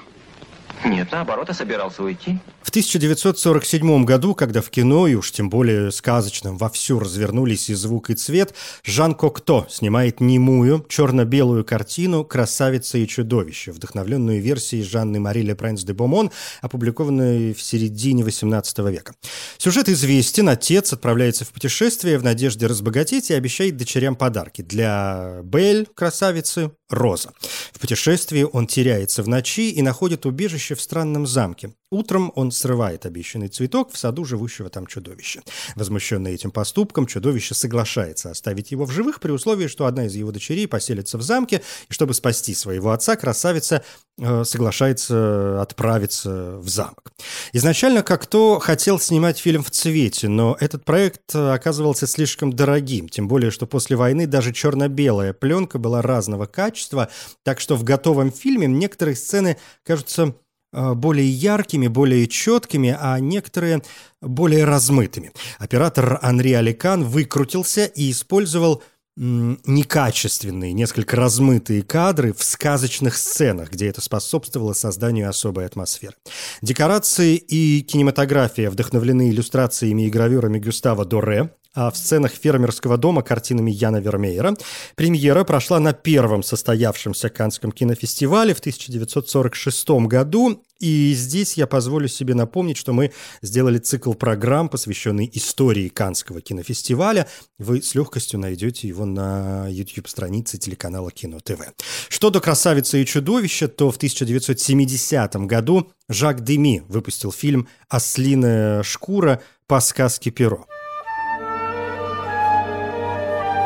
Нет, 0.84 1.08
наоборот, 1.12 1.48
я 1.48 1.54
собирался 1.54 2.02
уйти. 2.02 2.38
В 2.62 2.70
1947 2.70 4.04
году, 4.04 4.34
когда 4.34 4.60
в 4.60 4.68
кино, 4.68 5.06
и 5.06 5.14
уж 5.14 5.32
тем 5.32 5.48
более 5.48 5.90
сказочном, 5.90 6.58
вовсю 6.58 6.98
развернулись 6.98 7.70
и 7.70 7.74
звук, 7.74 8.10
и 8.10 8.14
цвет, 8.14 8.54
Жан 8.84 9.14
Кокто 9.14 9.66
снимает 9.70 10.20
немую, 10.20 10.84
черно-белую 10.88 11.64
картину 11.64 12.24
«Красавица 12.24 12.98
и 12.98 13.06
чудовище», 13.06 13.72
вдохновленную 13.72 14.42
версией 14.42 14.82
Жанны 14.82 15.18
Мари 15.18 15.40
Ле 15.40 15.54
Пренс 15.54 15.82
де 15.82 15.94
Бомон, 15.94 16.30
опубликованной 16.60 17.54
в 17.54 17.62
середине 17.62 18.22
XVIII 18.22 18.90
века. 18.90 19.14
Сюжет 19.56 19.88
известен, 19.88 20.48
отец 20.48 20.92
отправляется 20.92 21.44
в 21.44 21.48
путешествие 21.48 22.18
в 22.18 22.24
надежде 22.24 22.66
разбогатеть 22.66 23.30
и 23.30 23.34
обещает 23.34 23.76
дочерям 23.76 24.14
подарки. 24.14 24.62
Для 24.62 25.40
Бель, 25.42 25.86
красавицы, 25.94 26.72
Роза. 26.90 27.32
В 27.72 27.78
путешествии 27.78 28.46
он 28.50 28.66
теряется 28.66 29.22
в 29.22 29.28
ночи 29.28 29.70
и 29.70 29.82
находит 29.82 30.26
убежище 30.26 30.74
в 30.74 30.80
странном 30.80 31.26
замке. 31.26 31.72
Утром 31.90 32.32
он 32.34 32.50
срывает 32.50 33.06
обещанный 33.06 33.48
цветок 33.48 33.92
в 33.92 33.96
саду 33.96 34.26
живущего 34.26 34.68
там 34.68 34.86
чудовища. 34.86 35.40
Возмущенный 35.74 36.34
этим 36.34 36.50
поступком, 36.50 37.06
чудовище 37.06 37.54
соглашается 37.54 38.30
оставить 38.30 38.70
его 38.72 38.84
в 38.84 38.90
живых 38.90 39.20
при 39.20 39.30
условии, 39.30 39.68
что 39.68 39.86
одна 39.86 40.04
из 40.04 40.14
его 40.14 40.30
дочерей 40.30 40.68
поселится 40.68 41.16
в 41.16 41.22
замке, 41.22 41.62
и 41.88 41.92
чтобы 41.92 42.12
спасти 42.12 42.54
своего 42.54 42.90
отца, 42.90 43.16
красавица 43.16 43.82
э, 44.18 44.44
соглашается 44.44 45.62
отправиться 45.62 46.58
в 46.58 46.68
замок. 46.68 47.12
Изначально 47.54 48.02
как-то 48.02 48.58
хотел 48.58 49.00
снимать 49.00 49.38
фильм 49.38 49.62
в 49.62 49.70
цвете, 49.70 50.28
но 50.28 50.58
этот 50.60 50.84
проект 50.84 51.34
э, 51.34 51.52
оказывался 51.52 52.06
слишком 52.06 52.52
дорогим, 52.52 53.08
тем 53.08 53.28
более, 53.28 53.50
что 53.50 53.66
после 53.66 53.96
войны 53.96 54.26
даже 54.26 54.52
черно-белая 54.52 55.32
пленка 55.32 55.78
была 55.78 56.02
разного 56.02 56.44
качества, 56.44 57.08
так 57.44 57.60
что 57.60 57.76
в 57.76 57.84
готовом 57.84 58.30
фильме 58.30 58.66
некоторые 58.66 59.16
сцены 59.16 59.56
кажутся 59.84 60.18
Э, 60.28 60.47
более 60.72 61.28
яркими, 61.28 61.88
более 61.88 62.26
четкими, 62.26 62.96
а 62.98 63.18
некоторые 63.20 63.82
более 64.20 64.64
размытыми. 64.64 65.32
Оператор 65.58 66.18
Анри 66.22 66.52
Аликан 66.52 67.04
выкрутился 67.04 67.86
и 67.86 68.10
использовал 68.10 68.82
некачественные, 69.18 70.72
несколько 70.72 71.16
размытые 71.16 71.82
кадры 71.82 72.32
в 72.32 72.44
сказочных 72.44 73.16
сценах, 73.16 73.72
где 73.72 73.88
это 73.88 74.00
способствовало 74.00 74.74
созданию 74.74 75.28
особой 75.28 75.66
атмосферы. 75.66 76.14
Декорации 76.62 77.34
и 77.34 77.82
кинематография 77.82 78.70
вдохновлены 78.70 79.30
иллюстрациями 79.30 80.06
и 80.06 80.10
гравюрами 80.10 80.60
Гюстава 80.60 81.04
Доре, 81.04 81.50
в 81.74 81.92
сценах 81.94 82.32
фермерского 82.32 82.96
дома 82.96 83.22
картинами 83.22 83.70
Яна 83.70 83.98
Вермеера. 83.98 84.56
Премьера 84.96 85.44
прошла 85.44 85.78
на 85.78 85.92
первом 85.92 86.42
состоявшемся 86.42 87.28
Канском 87.28 87.72
кинофестивале 87.72 88.54
в 88.54 88.58
1946 88.58 89.90
году. 90.06 90.62
И 90.80 91.12
здесь 91.12 91.54
я 91.54 91.66
позволю 91.66 92.06
себе 92.08 92.34
напомнить, 92.34 92.76
что 92.76 92.92
мы 92.92 93.12
сделали 93.42 93.78
цикл 93.78 94.12
программ, 94.12 94.68
посвященный 94.68 95.28
истории 95.32 95.88
Канского 95.88 96.40
кинофестиваля. 96.40 97.26
Вы 97.58 97.82
с 97.82 97.94
легкостью 97.94 98.38
найдете 98.38 98.86
его 98.86 99.04
на 99.04 99.66
YouTube-странице 99.68 100.58
телеканала 100.58 101.10
Кино 101.10 101.40
ТВ. 101.40 101.60
Что 102.08 102.30
до 102.30 102.40
«Красавицы 102.40 103.02
и 103.02 103.06
чудовища», 103.06 103.66
то 103.66 103.90
в 103.90 103.96
1970 103.96 105.36
году 105.46 105.90
Жак 106.08 106.44
Деми 106.44 106.82
выпустил 106.88 107.32
фильм 107.32 107.68
«Ослиная 107.88 108.82
шкура» 108.84 109.42
по 109.66 109.80
сказке 109.80 110.30
«Перо». 110.30 110.66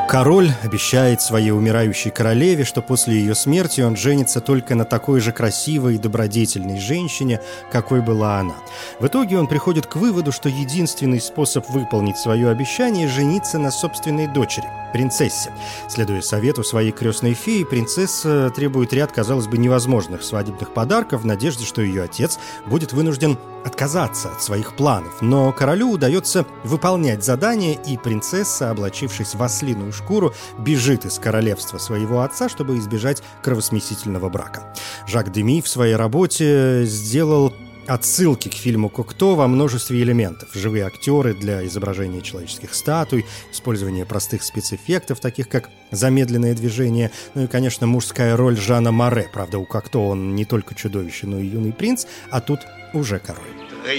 Король 0.09 0.51
обещает 0.63 1.23
своей 1.23 1.53
умирающей 1.53 2.11
королеве, 2.11 2.65
что 2.65 2.83
после 2.83 3.15
ее 3.15 3.35
смерти 3.35 3.81
он 3.81 3.97
женится 3.97 4.41
только 4.41 4.75
на 4.75 4.85
такой 4.85 5.21
же 5.21 5.33
красивой 5.33 5.95
и 5.95 5.99
добродетельной 5.99 6.79
женщине, 6.79 7.41
какой 7.71 8.03
была 8.03 8.39
она. 8.39 8.55
В 9.01 9.07
итоге 9.07 9.39
он 9.39 9.47
приходит 9.47 9.87
к 9.87 9.97
выводу, 9.97 10.31
что 10.31 10.51
единственный 10.51 11.21
способ 11.21 11.69
выполнить 11.71 12.19
свое 12.19 12.51
обещание– 12.51 13.09
жениться 13.09 13.59
на 13.59 13.71
собственной 13.71 14.27
дочери– 14.27 14.67
принцессе. 14.93 15.51
Следуя 15.89 16.21
совету 16.21 16.63
своей 16.63 16.93
крестной 16.93 17.35
феи, 17.35 17.65
принцесса 17.65 18.51
требует 18.55 18.93
ряд, 18.93 19.11
казалось 19.13 19.47
бы, 19.47 19.59
невозможных 19.59 20.23
свадебных 20.23 20.73
подарков 20.73 21.23
в 21.23 21.27
надежде, 21.27 21.65
что 21.65 21.83
ее 21.83 22.03
отец 22.03 22.39
будет 22.67 22.93
вынужден 22.93 23.39
отказаться 23.65 24.31
от 24.31 24.43
своих 24.43 24.75
планов. 24.75 25.23
Но 25.23 25.53
королю 25.53 25.91
удается 25.91 26.45
выполнять 26.65 27.25
задание, 27.25 27.75
и 27.75 27.97
принцесса, 27.97 28.71
облачившись 28.71 29.35
в 29.35 29.43
ослиную 29.43 29.93
шкуру, 30.03 30.35
бежит 30.59 31.05
из 31.05 31.19
королевства 31.19 31.79
своего 31.79 32.23
отца, 32.23 32.49
чтобы 32.49 32.79
избежать 32.79 33.23
кровосмесительного 33.43 34.29
брака. 34.29 34.75
Жак 35.07 35.33
Деми 35.33 35.63
в 35.63 35.69
своей 35.69 35.95
работе 35.95 36.83
сделал 36.85 37.55
отсылки 37.87 38.49
к 38.49 38.55
фильму 38.55 38.89
«Кокто» 38.89 39.35
во 39.35 39.49
множестве 39.49 40.03
элементов. 40.03 40.51
Живые 40.55 40.85
актеры 40.87 41.35
для 41.35 41.67
изображения 41.67 42.21
человеческих 42.21 42.75
статуй, 42.75 43.27
использование 43.51 44.07
простых 44.07 44.43
спецэффектов, 44.43 45.21
таких 45.21 45.49
как 45.49 45.69
замедленное 45.91 46.55
движение, 46.55 47.11
ну 47.35 47.45
и, 47.45 47.47
конечно, 47.47 47.87
мужская 47.87 48.37
роль 48.37 48.57
Жана 48.57 48.93
Море. 48.93 49.29
Правда, 49.33 49.59
у 49.59 49.67
Кокто 49.67 49.99
он 49.99 50.37
не 50.37 50.45
только 50.45 50.75
чудовище, 50.75 51.27
но 51.27 51.39
и 51.39 51.47
юный 51.47 51.73
принц, 51.73 52.07
а 52.31 52.41
тут 52.41 52.61
уже 52.93 53.19
король. 53.19 53.43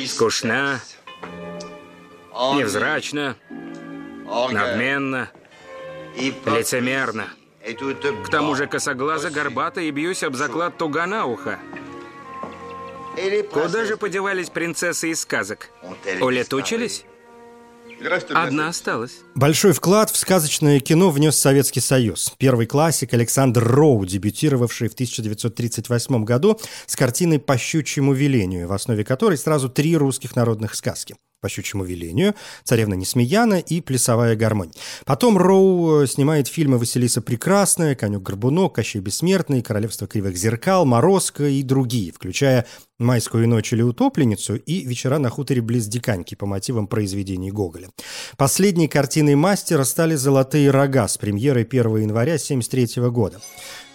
Скучна, 0.07 0.79
невзрачна, 2.31 3.35
надменно, 4.25 5.29
лицемерно. 6.15 7.27
К 8.25 8.29
тому 8.29 8.55
же 8.55 8.67
косоглаза 8.67 9.29
горбата 9.29 9.81
и 9.81 9.91
бьюсь 9.91 10.23
об 10.23 10.35
заклад 10.35 10.77
туга 10.77 11.05
на 11.05 11.25
ухо. 11.25 11.59
Куда 13.51 13.85
же 13.85 13.95
подевались 13.95 14.49
принцессы 14.49 15.11
из 15.11 15.21
сказок? 15.21 15.69
Улетучились? 16.19 17.05
Одна 18.33 18.69
осталась. 18.69 19.19
Большой 19.35 19.71
вклад 19.71 20.09
в 20.09 20.17
сказочное 20.17 20.79
кино 20.81 21.09
внес 21.09 21.37
Советский 21.37 21.79
Союз. 21.79 22.33
Первый 22.37 22.65
классик 22.65 23.13
Александр 23.13 23.63
Роу, 23.63 24.05
дебютировавший 24.05 24.89
в 24.89 24.93
1938 24.93 26.25
году 26.25 26.59
с 26.85 26.95
картиной 26.95 27.39
«По 27.39 27.57
щучьему 27.57 28.13
велению», 28.13 28.67
в 28.67 28.73
основе 28.73 29.05
которой 29.05 29.37
сразу 29.37 29.69
три 29.69 29.95
русских 29.95 30.35
народных 30.35 30.75
сказки 30.75 31.15
по 31.43 31.49
щучьему 31.49 31.83
велению, 31.83 32.35
«Царевна 32.63 32.93
Несмеяна» 32.93 33.59
и 33.59 33.81
«Плясовая 33.81 34.37
гармонь». 34.37 34.71
Потом 35.03 35.37
Роу 35.37 36.03
э, 36.03 36.07
снимает 36.07 36.47
фильмы 36.47 36.77
«Василиса 36.77 37.21
Прекрасная», 37.21 37.95
«Конюк-горбунок», 37.95 38.75
«Кощей 38.75 39.01
Бессмертный», 39.01 39.61
«Королевство 39.61 40.07
кривых 40.07 40.37
зеркал», 40.37 40.85
«Морозко» 40.85 41.43
и 41.43 41.61
другие, 41.61 42.13
включая 42.13 42.65
«Майскую 42.97 43.49
ночь 43.49 43.73
или 43.73 43.81
утопленницу» 43.81 44.55
и 44.55 44.85
«Вечера 44.85 45.19
на 45.19 45.29
хуторе 45.29 45.61
близ 45.61 45.87
Диканьки» 45.87 46.35
по 46.35 46.45
мотивам 46.45 46.87
произведений 46.87 47.51
Гоголя. 47.51 47.89
Последней 48.37 48.87
картиной 48.87 49.35
мастера 49.35 49.83
стали 49.83 50.15
«Золотые 50.15 50.71
рога» 50.71 51.09
с 51.09 51.17
премьерой 51.17 51.63
1 51.63 51.97
января 51.97 52.35
1973 52.35 53.09
года. 53.09 53.41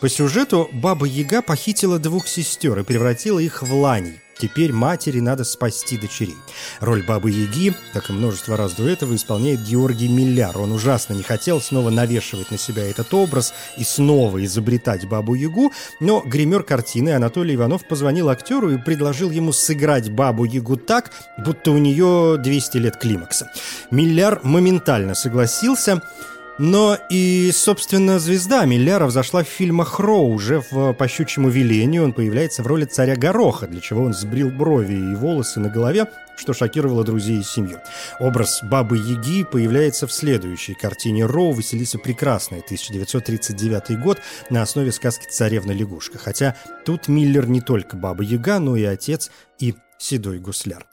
По 0.01 0.11
сюжету 0.11 0.69
Баба 0.75 1.07
Яга 1.07 1.41
похитила 1.41 1.99
двух 1.99 2.29
сестер 2.29 2.79
и 2.79 2.85
превратила 2.85 3.39
их 3.39 3.63
в 3.63 3.75
ланей. 3.75 4.21
Теперь 4.39 4.73
матери 4.73 5.21
надо 5.21 5.45
спасти 5.45 5.99
дочерей. 5.99 6.37
Роль 6.81 7.03
Бабы 7.03 7.31
Яги, 7.31 7.75
как 7.93 8.09
и 8.09 8.13
множество 8.13 8.57
раз 8.57 8.75
до 8.75 8.89
этого, 8.89 9.15
исполняет 9.17 9.63
Георгий 9.63 10.09
Милляр. 10.09 10.57
Он 10.59 10.73
ужасно 10.73 11.15
не 11.15 11.23
хотел 11.23 11.61
снова 11.61 11.91
навешивать 11.91 12.51
на 12.51 12.59
себя 12.59 12.89
этот 12.89 13.13
образ 13.13 13.53
и 13.77 13.85
снова 13.85 14.45
изобретать 14.45 15.09
Бабу 15.09 15.35
Ягу, 15.35 15.73
но 16.01 16.23
гример 16.25 16.63
картины 16.63 17.11
Анатолий 17.11 17.57
Иванов 17.57 17.87
позвонил 17.87 18.29
актеру 18.29 18.71
и 18.71 18.79
предложил 18.79 19.31
ему 19.31 19.53
сыграть 19.53 20.11
Бабу 20.11 20.45
Ягу 20.45 20.77
так, 20.77 21.11
будто 21.45 21.73
у 21.73 21.79
нее 21.79 22.37
200 22.39 22.77
лет 22.79 22.97
климакса. 22.97 23.51
Милляр 23.91 24.41
моментально 24.45 25.15
согласился– 25.15 26.03
но 26.59 26.99
и, 27.09 27.51
собственно, 27.55 28.19
звезда 28.19 28.65
Милляров 28.65 29.13
зашла 29.13 29.45
в 29.45 29.49
фильмах 29.49 30.01
Роу. 30.01 30.33
Уже 30.33 30.63
в 30.71 30.93
«По 30.93 31.09
щучьему 31.09 31.49
велению» 31.49 32.05
он 32.05 32.13
появляется 32.13 32.63
в 32.63 32.67
роли 32.67 32.85
царя 32.85 33.17
Гороха, 33.17 33.67
для 33.67 33.81
чего 33.81 34.03
он 34.03 34.13
сбрил 34.13 34.51
брови 34.51 34.95
и 34.95 35.15
волосы 35.15 35.61
на 35.61 35.69
голове, 35.69 36.07
что 36.37 36.53
шокировало 36.53 37.05
друзей 37.05 37.41
и 37.41 37.45
семью. 37.45 37.79
Образ 38.19 38.61
Бабы 38.63 38.97
Яги 38.97 39.45
появляется 39.45 40.07
в 40.07 40.13
следующей 40.13 40.75
картине 40.75 41.27
Роу 41.27 41.53
«Василиса 41.53 41.99
Прекрасная», 41.99 42.61
1939 42.61 44.01
год, 44.01 44.19
на 44.51 44.63
основе 44.63 44.91
сказки 44.93 45.27
«Царевна-лягушка». 45.31 46.19
Хотя 46.19 46.57
тут 46.85 47.09
Миллер 47.09 47.49
не 47.49 47.61
только 47.61 47.97
Баба 47.97 48.23
Яга, 48.25 48.59
но 48.59 48.77
и 48.77 48.85
отец 48.85 49.31
и 49.59 49.75
седой 49.99 50.39
гусляр. 50.39 50.87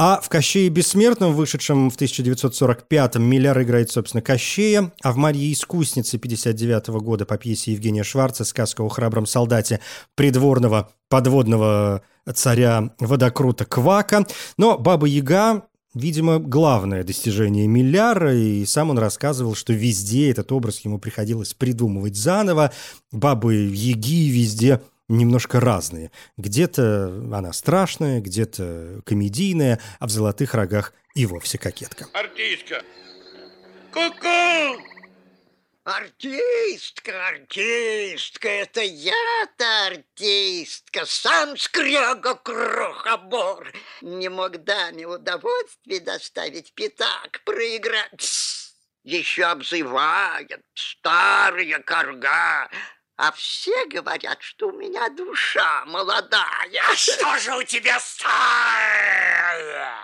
А 0.00 0.20
в 0.20 0.28
«Кощее 0.28 0.68
бессмертном», 0.68 1.34
вышедшем 1.34 1.90
в 1.90 1.96
1945-м, 1.96 3.20
Милляр 3.20 3.60
играет, 3.60 3.90
собственно, 3.90 4.22
Кощея, 4.22 4.92
а 5.02 5.12
в 5.12 5.16
«Марье 5.16 5.52
искуснице» 5.52 6.18
59 6.18 6.88
-го 6.88 7.00
года 7.00 7.26
по 7.26 7.36
пьесе 7.36 7.72
Евгения 7.72 8.04
Шварца 8.04 8.44
«Сказка 8.44 8.82
о 8.82 8.88
храбром 8.88 9.26
солдате» 9.26 9.80
придворного 10.14 10.92
подводного 11.08 12.02
царя 12.32 12.92
водокрута 13.00 13.64
Квака. 13.64 14.24
Но 14.56 14.78
Баба 14.78 15.06
Яга 15.06 15.64
Видимо, 15.94 16.38
главное 16.38 17.02
достижение 17.02 17.66
Милляра, 17.66 18.32
и 18.32 18.64
сам 18.66 18.90
он 18.90 18.98
рассказывал, 18.98 19.56
что 19.56 19.72
везде 19.72 20.30
этот 20.30 20.52
образ 20.52 20.80
ему 20.80 20.98
приходилось 20.98 21.54
придумывать 21.54 22.14
заново. 22.14 22.72
Бабы 23.10 23.54
Яги 23.54 24.28
везде 24.28 24.80
немножко 25.08 25.60
разные. 25.60 26.10
Где-то 26.36 27.06
она 27.32 27.52
страшная, 27.52 28.20
где-то 28.20 29.00
комедийная, 29.04 29.80
а 29.98 30.06
в 30.06 30.10
«Золотых 30.10 30.54
рогах» 30.54 30.92
и 31.14 31.26
вовсе 31.26 31.58
кокетка. 31.58 32.06
Артистка! 32.12 32.82
Ку-ку! 33.92 34.82
Артистка, 35.84 37.28
артистка, 37.28 38.46
это 38.46 38.82
я-то 38.82 39.86
артистка, 39.86 41.06
сам 41.06 41.56
скряга 41.56 42.34
крохобор. 42.34 43.72
Не 44.02 44.28
мог 44.28 44.62
даме 44.64 45.06
удовольствие 45.06 46.00
доставить 46.00 46.74
пятак, 46.74 47.40
проиграть. 47.46 48.68
Еще 49.02 49.44
обзывает 49.44 50.60
старая 50.74 51.78
корга, 51.78 52.68
а 53.18 53.32
все 53.32 53.84
говорят, 53.86 54.40
что 54.40 54.68
у 54.68 54.72
меня 54.72 55.08
душа 55.08 55.84
молодая. 55.86 56.82
А 56.88 56.94
что 56.94 57.36
же 57.38 57.56
у 57.56 57.64
тебя 57.64 57.98
старая? 57.98 59.96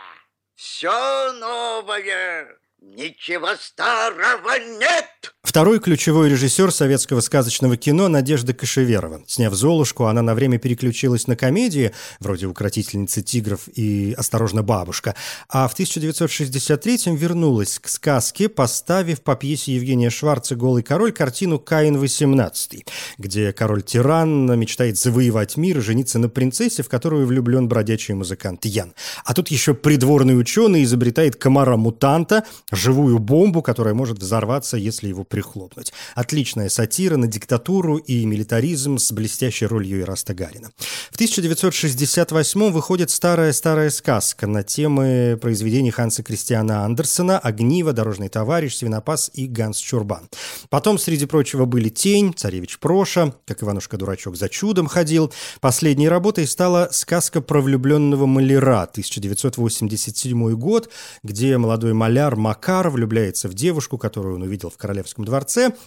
Все 0.56 1.32
новое, 1.34 2.58
ничего 2.78 3.54
старого 3.54 4.58
нет. 4.58 5.13
Второй 5.54 5.78
ключевой 5.78 6.30
режиссер 6.30 6.72
советского 6.72 7.20
сказочного 7.20 7.76
кино 7.76 8.08
Надежда 8.08 8.52
Кашеверова. 8.52 9.22
Сняв 9.28 9.54
«Золушку», 9.54 10.06
она 10.06 10.20
на 10.20 10.34
время 10.34 10.58
переключилась 10.58 11.28
на 11.28 11.36
комедии, 11.36 11.92
вроде 12.18 12.48
«Укротительницы 12.48 13.22
тигров» 13.22 13.68
и 13.68 14.16
«Осторожно, 14.18 14.64
бабушка», 14.64 15.14
а 15.48 15.68
в 15.68 15.78
1963-м 15.78 17.14
вернулась 17.14 17.78
к 17.78 17.86
сказке, 17.86 18.48
поставив 18.48 19.22
по 19.22 19.36
пьесе 19.36 19.76
Евгения 19.76 20.10
Шварца 20.10 20.56
«Голый 20.56 20.82
король» 20.82 21.12
картину 21.12 21.60
«Каин 21.60 22.02
XVIII», 22.02 22.84
где 23.18 23.52
король-тиран 23.52 24.58
мечтает 24.58 24.98
завоевать 24.98 25.56
мир 25.56 25.78
и 25.78 25.82
жениться 25.82 26.18
на 26.18 26.28
принцессе, 26.28 26.82
в 26.82 26.88
которую 26.88 27.28
влюблен 27.28 27.68
бродячий 27.68 28.14
музыкант 28.14 28.64
Ян. 28.64 28.92
А 29.24 29.32
тут 29.34 29.52
еще 29.52 29.74
придворный 29.74 30.36
ученый 30.36 30.82
изобретает 30.82 31.36
комара-мутанта, 31.36 32.42
живую 32.72 33.20
бомбу, 33.20 33.62
которая 33.62 33.94
может 33.94 34.18
взорваться, 34.18 34.76
если 34.76 35.06
его 35.06 35.22
прихлопнуть 35.22 35.43
прихлопнуть. 35.44 35.92
Отличная 36.14 36.68
сатира 36.68 37.16
на 37.16 37.26
диктатуру 37.26 37.96
и 37.96 38.24
милитаризм 38.24 38.98
с 38.98 39.12
блестящей 39.12 39.66
ролью 39.66 40.00
Ираста 40.00 40.34
Гарина. 40.34 40.70
В 41.10 41.14
1968 41.14 42.70
выходит 42.70 43.10
старая-старая 43.10 43.90
сказка 43.90 44.46
на 44.46 44.62
темы 44.62 45.38
произведений 45.40 45.90
Ханса 45.90 46.22
Кристиана 46.22 46.84
Андерсона 46.84 47.38
«Огниво», 47.38 47.92
«Дорожный 47.92 48.28
товарищ», 48.28 48.76
«Свинопас» 48.76 49.30
и 49.34 49.46
«Ганс 49.46 49.78
Чурбан». 49.78 50.28
Потом, 50.70 50.98
среди 50.98 51.26
прочего, 51.26 51.66
были 51.66 51.88
«Тень», 51.88 52.32
«Царевич 52.34 52.78
Проша», 52.78 53.34
как 53.46 53.62
Иванушка-дурачок 53.62 54.36
за 54.36 54.48
чудом 54.48 54.86
ходил. 54.86 55.32
Последней 55.60 56.08
работой 56.08 56.46
стала 56.46 56.88
сказка 56.90 57.40
про 57.40 57.60
влюбленного 57.60 58.26
маляра 58.26 58.82
1987 58.82 60.54
год, 60.54 60.90
где 61.22 61.58
молодой 61.58 61.92
маляр 61.92 62.36
Макар 62.36 62.88
влюбляется 62.90 63.48
в 63.48 63.54
девушку, 63.54 63.98
которую 63.98 64.36
он 64.36 64.42
увидел 64.42 64.70
в 64.70 64.76
Королевском 64.76 65.24
дворце, 65.24 65.33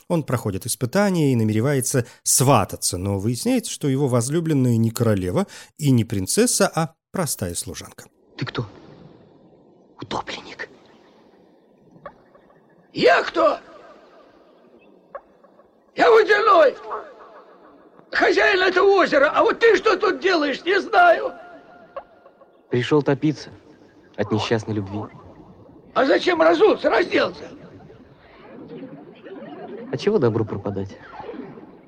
он 0.07 0.23
проходит 0.23 0.65
испытания 0.65 1.31
и 1.31 1.35
намеревается 1.35 2.05
свататься, 2.23 2.97
но 2.97 3.19
выясняется, 3.19 3.71
что 3.71 3.87
его 3.87 4.07
возлюбленная 4.07 4.77
не 4.77 4.91
королева 4.91 5.47
и 5.77 5.91
не 5.91 6.05
принцесса, 6.05 6.71
а 6.73 6.95
простая 7.11 7.55
служанка. 7.55 8.05
Ты 8.37 8.45
кто? 8.45 8.65
Утопленник. 10.01 10.69
Я 12.93 13.23
кто? 13.23 13.59
Я 15.95 16.11
водяной. 16.11 16.75
Хозяин 18.11 18.61
этого 18.61 18.87
озера. 19.01 19.31
А 19.33 19.43
вот 19.43 19.59
ты 19.59 19.75
что 19.75 19.97
тут 19.97 20.19
делаешь, 20.19 20.63
не 20.63 20.79
знаю. 20.81 21.33
Пришел 22.69 23.01
топиться 23.01 23.49
от 24.15 24.31
несчастной 24.31 24.75
любви. 24.75 25.01
А 25.93 26.05
зачем 26.05 26.41
разуться, 26.41 26.89
разделся? 26.89 27.49
А 29.91 29.97
чего 29.97 30.17
добру 30.17 30.45
пропадать? 30.45 30.97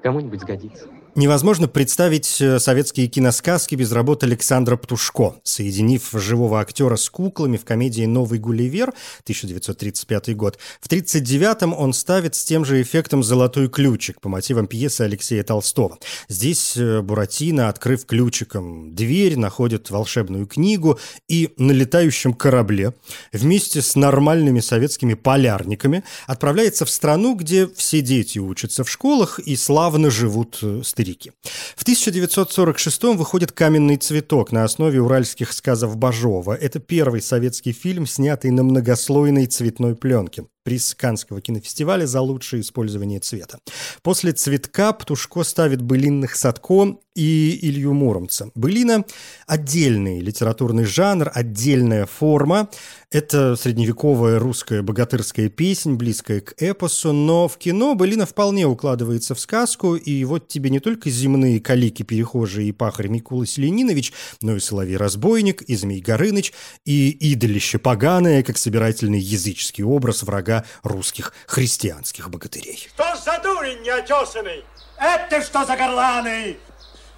Кому-нибудь 0.01 0.41
сгодится. 0.41 0.89
Невозможно 1.15 1.67
представить 1.67 2.39
э, 2.39 2.59
советские 2.59 3.07
киносказки 3.07 3.73
без 3.73 3.91
работы 3.91 4.27
Александра 4.27 4.77
Птушко. 4.77 5.35
Соединив 5.43 6.11
живого 6.13 6.61
актера 6.61 6.97
с 6.97 7.09
куклами 7.09 7.57
в 7.57 7.65
комедии 7.65 8.05
«Новый 8.05 8.37
Гулливер» 8.37 8.89
1935 9.23 10.35
год, 10.35 10.59
в 10.79 10.87
1939-м 10.87 11.73
он 11.73 11.93
ставит 11.93 12.35
с 12.35 12.43
тем 12.43 12.63
же 12.63 12.81
эффектом 12.81 13.23
«Золотой 13.23 13.69
ключик» 13.69 14.21
по 14.21 14.29
мотивам 14.29 14.67
пьесы 14.67 15.01
Алексея 15.01 15.43
Толстого. 15.43 15.97
Здесь 16.27 16.77
э, 16.77 17.01
Буратино, 17.01 17.69
открыв 17.69 18.05
ключиком 18.05 18.93
дверь, 18.93 19.35
находит 19.35 19.89
волшебную 19.89 20.45
книгу 20.45 20.99
и 21.27 21.53
на 21.57 21.71
летающем 21.71 22.33
корабле 22.33 22.93
вместе 23.33 23.81
с 23.81 23.95
нормальными 23.95 24.59
советскими 24.59 25.15
полярниками 25.15 26.03
отправляется 26.27 26.85
в 26.85 26.89
страну, 26.91 27.33
где 27.33 27.67
все 27.67 28.01
дети 28.01 28.37
учатся 28.37 28.83
в 28.83 28.89
школах 28.89 29.39
и 29.39 29.55
славно 29.55 30.11
живут 30.11 30.59
э, 30.61 30.81
Америки. 31.09 31.31
В 31.75 31.81
1946 31.81 33.03
выходит 33.15 33.51
«Каменный 33.51 33.97
цветок» 33.97 34.51
на 34.51 34.63
основе 34.63 35.01
уральских 35.01 35.53
сказов 35.53 35.97
Бажова. 35.97 36.53
Это 36.53 36.79
первый 36.79 37.21
советский 37.21 37.71
фильм, 37.71 38.05
снятый 38.05 38.51
на 38.51 38.63
многослойной 38.63 39.47
цветной 39.47 39.95
пленке 39.95 40.45
приз 40.63 40.93
Канского 40.95 41.41
кинофестиваля 41.41 42.05
за 42.05 42.21
лучшее 42.21 42.61
использование 42.61 43.19
цвета. 43.19 43.59
После 44.01 44.33
«Цветка» 44.33 44.93
Птушко 44.93 45.43
ставит 45.43 45.81
былинных 45.81 46.35
Садко 46.35 46.97
и 47.15 47.59
Илью 47.61 47.93
Муромца. 47.93 48.49
Былина– 48.55 49.03
отдельный 49.47 50.19
литературный 50.21 50.85
жанр, 50.85 51.31
отдельная 51.33 52.05
форма. 52.05 52.69
Это 53.11 53.55
средневековая 53.55 54.39
русская 54.39 54.81
богатырская 54.81 55.49
песнь, 55.49 55.95
близкая 55.95 56.41
к 56.41 56.53
эпосу, 56.57 57.11
но 57.11 57.47
в 57.47 57.57
кино 57.57 57.95
былина 57.95 58.25
вполне 58.25 58.67
укладывается 58.67 59.35
в 59.35 59.39
сказку, 59.39 59.95
и 59.95 60.23
вот 60.23 60.47
тебе 60.47 60.69
не 60.69 60.79
только 60.79 61.09
земные 61.09 61.59
калики, 61.59 62.03
перехожие 62.03 62.69
и 62.69 62.71
пахарь 62.71 63.07
Микула 63.07 63.45
Селенинович, 63.45 64.13
но 64.41 64.55
и 64.55 64.59
Соловей-разбойник, 64.59 65.63
и 65.63 65.75
Змей 65.75 66.01
Горыныч, 66.01 66.53
и 66.85 67.09
идолище 67.09 67.79
поганое, 67.79 68.43
как 68.43 68.57
собирательный 68.57 69.19
языческий 69.19 69.83
образ 69.83 70.23
врага 70.23 70.48
русских 70.83 71.33
христианских 71.47 72.29
богатырей. 72.29 72.89
Что 72.93 73.15
за 73.15 73.39
дурень 73.39 73.81
неотесанный? 73.81 74.65
Это 74.97 75.41
что 75.41 75.65
за 75.65 75.75
горланы? 75.75 76.57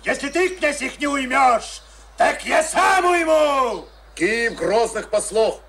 Если 0.04 0.30
ты, 0.30 0.50
князь, 0.50 0.82
их 0.82 1.00
не 1.00 1.08
уймешь, 1.08 1.82
так 2.18 2.46
я 2.46 2.64
сам 2.64 3.06
уйму! 3.06 3.86
Киев 4.16 4.56
грозных 4.56 5.10
послов 5.10 5.60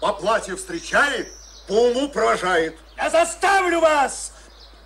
по 0.00 0.12
платью 0.12 0.56
встречает, 0.56 1.28
по 1.66 1.72
уму 1.72 2.08
провожает. 2.08 2.76
Я 2.96 3.10
заставлю 3.10 3.80
вас 3.80 4.32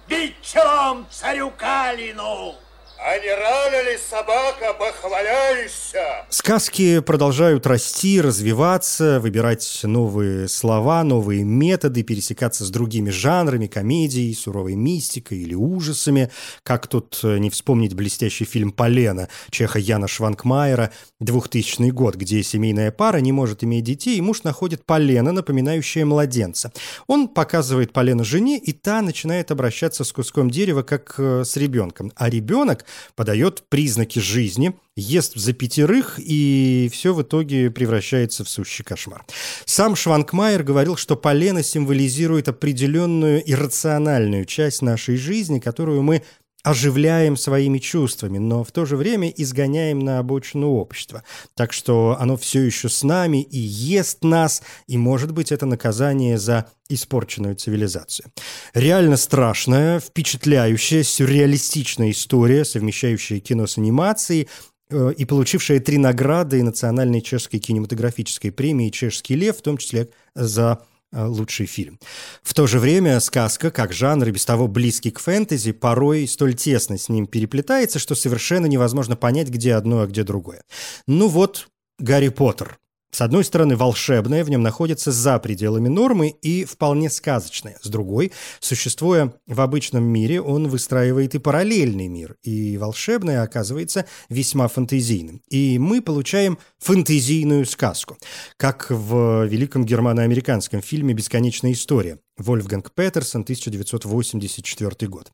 бить 0.08 0.40
челом 0.42 1.06
царю 1.10 1.50
Калину! 1.50 2.56
А 3.00 3.16
не 3.16 3.30
рано 3.30 3.88
ли 3.88 3.96
собака 3.96 4.74
похваляешься? 4.76 6.26
Сказки 6.30 6.98
продолжают 6.98 7.64
расти, 7.64 8.20
развиваться, 8.20 9.20
выбирать 9.20 9.80
новые 9.84 10.48
слова, 10.48 11.04
новые 11.04 11.44
методы, 11.44 12.02
пересекаться 12.02 12.64
с 12.64 12.70
другими 12.70 13.11
жанрами, 13.11 13.68
комедией, 13.68 14.34
суровой 14.34 14.74
мистикой 14.74 15.38
или 15.38 15.54
ужасами. 15.54 16.32
Как 16.64 16.88
тут 16.88 17.20
э, 17.22 17.38
не 17.38 17.50
вспомнить 17.50 17.94
блестящий 17.94 18.44
фильм 18.44 18.72
«Полена» 18.72 19.28
Чеха 19.50 19.78
Яна 19.78 20.08
Шванкмайера 20.08 20.90
2000 21.20 21.90
год, 21.90 22.16
где 22.16 22.42
семейная 22.42 22.90
пара 22.90 23.18
не 23.18 23.30
может 23.30 23.62
иметь 23.62 23.84
детей, 23.84 24.18
и 24.18 24.22
муж 24.22 24.42
находит 24.42 24.84
полено, 24.84 25.30
напоминающее 25.30 26.04
младенца. 26.04 26.72
Он 27.06 27.28
показывает 27.28 27.92
полено 27.92 28.24
жене, 28.24 28.58
и 28.58 28.72
та 28.72 29.02
начинает 29.02 29.52
обращаться 29.52 30.02
с 30.02 30.12
куском 30.12 30.50
дерева, 30.50 30.82
как 30.82 31.14
э, 31.18 31.44
с 31.44 31.56
ребенком. 31.56 32.11
А 32.16 32.28
ребенок 32.28 32.87
подает 33.14 33.64
признаки 33.68 34.18
жизни, 34.18 34.74
ест 34.96 35.35
за 35.35 35.53
пятерых, 35.53 36.18
и 36.18 36.90
все 36.92 37.14
в 37.14 37.22
итоге 37.22 37.70
превращается 37.70 38.44
в 38.44 38.48
сущий 38.48 38.85
кошмар. 38.85 39.24
Сам 39.64 39.96
Шванкмайер 39.96 40.62
говорил, 40.62 40.96
что 40.96 41.16
полено 41.16 41.62
символизирует 41.62 42.48
определенную 42.48 43.42
иррациональную 43.51 44.44
часть 44.44 44.83
нашей 44.83 45.16
жизни, 45.16 45.59
которую 45.59 46.03
мы 46.03 46.22
оживляем 46.68 47.38
своими 47.38 47.78
чувствами, 47.78 48.37
но 48.37 48.62
в 48.62 48.72
то 48.72 48.85
же 48.85 48.96
время 48.96 49.31
изгоняем 49.31 50.00
на 50.00 50.18
обочину 50.18 50.72
общества. 50.72 51.22
Так 51.54 51.72
что 51.72 52.16
оно 52.20 52.37
все 52.37 52.61
еще 52.61 52.90
с 52.90 53.02
нами 53.02 53.42
и 53.42 53.59
ест 53.59 54.22
нас, 54.22 54.62
и, 54.87 54.98
может 54.98 55.33
быть, 55.33 55.50
это 55.50 55.64
наказание 55.64 56.38
за 56.38 56.66
испорченную 56.90 57.54
цивилизацию. 57.54 58.31
Реально 58.74 59.16
страшная, 59.16 59.98
впечатляющая, 59.98 61.04
сюрреалистичная 61.04 62.11
история, 62.11 62.66
совмещающая 62.66 63.40
кино 63.40 63.66
с 63.66 63.78
анимацией, 63.78 64.48
э, 64.90 65.12
и 65.16 65.24
получившая 65.24 65.81
три 65.81 65.96
награды 65.96 66.62
национальной 66.62 67.22
чешской 67.22 67.61
кинематографической 67.61 68.52
премии 68.52 68.90
«Чешский 68.90 69.37
лев», 69.37 69.57
в 69.57 69.62
том 69.62 69.78
числе 69.78 70.11
за 70.35 70.83
лучший 71.12 71.66
фильм. 71.66 71.99
В 72.42 72.55
то 72.55 72.66
же 72.66 72.79
время 72.79 73.21
сказка, 73.21 73.71
как 73.71 73.92
жанр, 73.92 74.29
и 74.29 74.33
без 74.33 74.44
того 74.44 74.68
близкий 74.68 75.11
к 75.11 75.18
фэнтези, 75.18 75.73
порой 75.73 76.27
столь 76.27 76.55
тесно 76.55 76.99
с 76.99 77.09
ним 77.09 77.27
переплетается, 77.27 77.99
что 77.99 78.14
совершенно 78.14 78.66
невозможно 78.66 79.16
понять, 79.16 79.49
где 79.49 79.75
одно, 79.75 80.01
а 80.01 80.07
где 80.07 80.25
другое. 80.25 80.62
Ну 81.07 81.29
вот, 81.29 81.68
Гарри 81.99 82.29
Поттер. 82.29 82.79
С 83.11 83.23
одной 83.23 83.42
стороны, 83.42 83.75
волшебное 83.75 84.44
в 84.44 84.51
нем 84.51 84.62
находится 84.62 85.11
за 85.12 85.38
пределами 85.38 85.88
нормы 85.88 86.37
и 86.42 86.64
вполне 86.64 87.09
сказочное. 87.09 87.79
С 87.83 87.88
другой, 87.88 88.33
существуя 88.61 89.33
в 89.47 89.61
обычном 89.61 90.05
мире, 90.05 90.42
он 90.42 90.68
выстраивает 90.68 91.35
и 91.35 91.38
параллельный 91.38 92.09
мир, 92.09 92.37
и 92.42 92.77
волшебное 92.77 93.42
оказывается 93.42 94.05
весьма 94.29 94.68
фантазийным. 94.68 95.40
И 95.49 95.79
мы 95.79 96.03
получаем 96.03 96.59
фантазийную 96.79 97.64
сказку, 97.64 98.18
как 98.57 98.87
в 98.90 99.47
великом 99.47 99.85
германо-американском 99.87 100.83
фильме 100.83 101.14
«Бесконечная 101.14 101.73
история» 101.73 102.18
Вольфганг 102.37 102.92
Петерсон, 102.92 103.42
1984 103.42 105.09
год. 105.09 105.33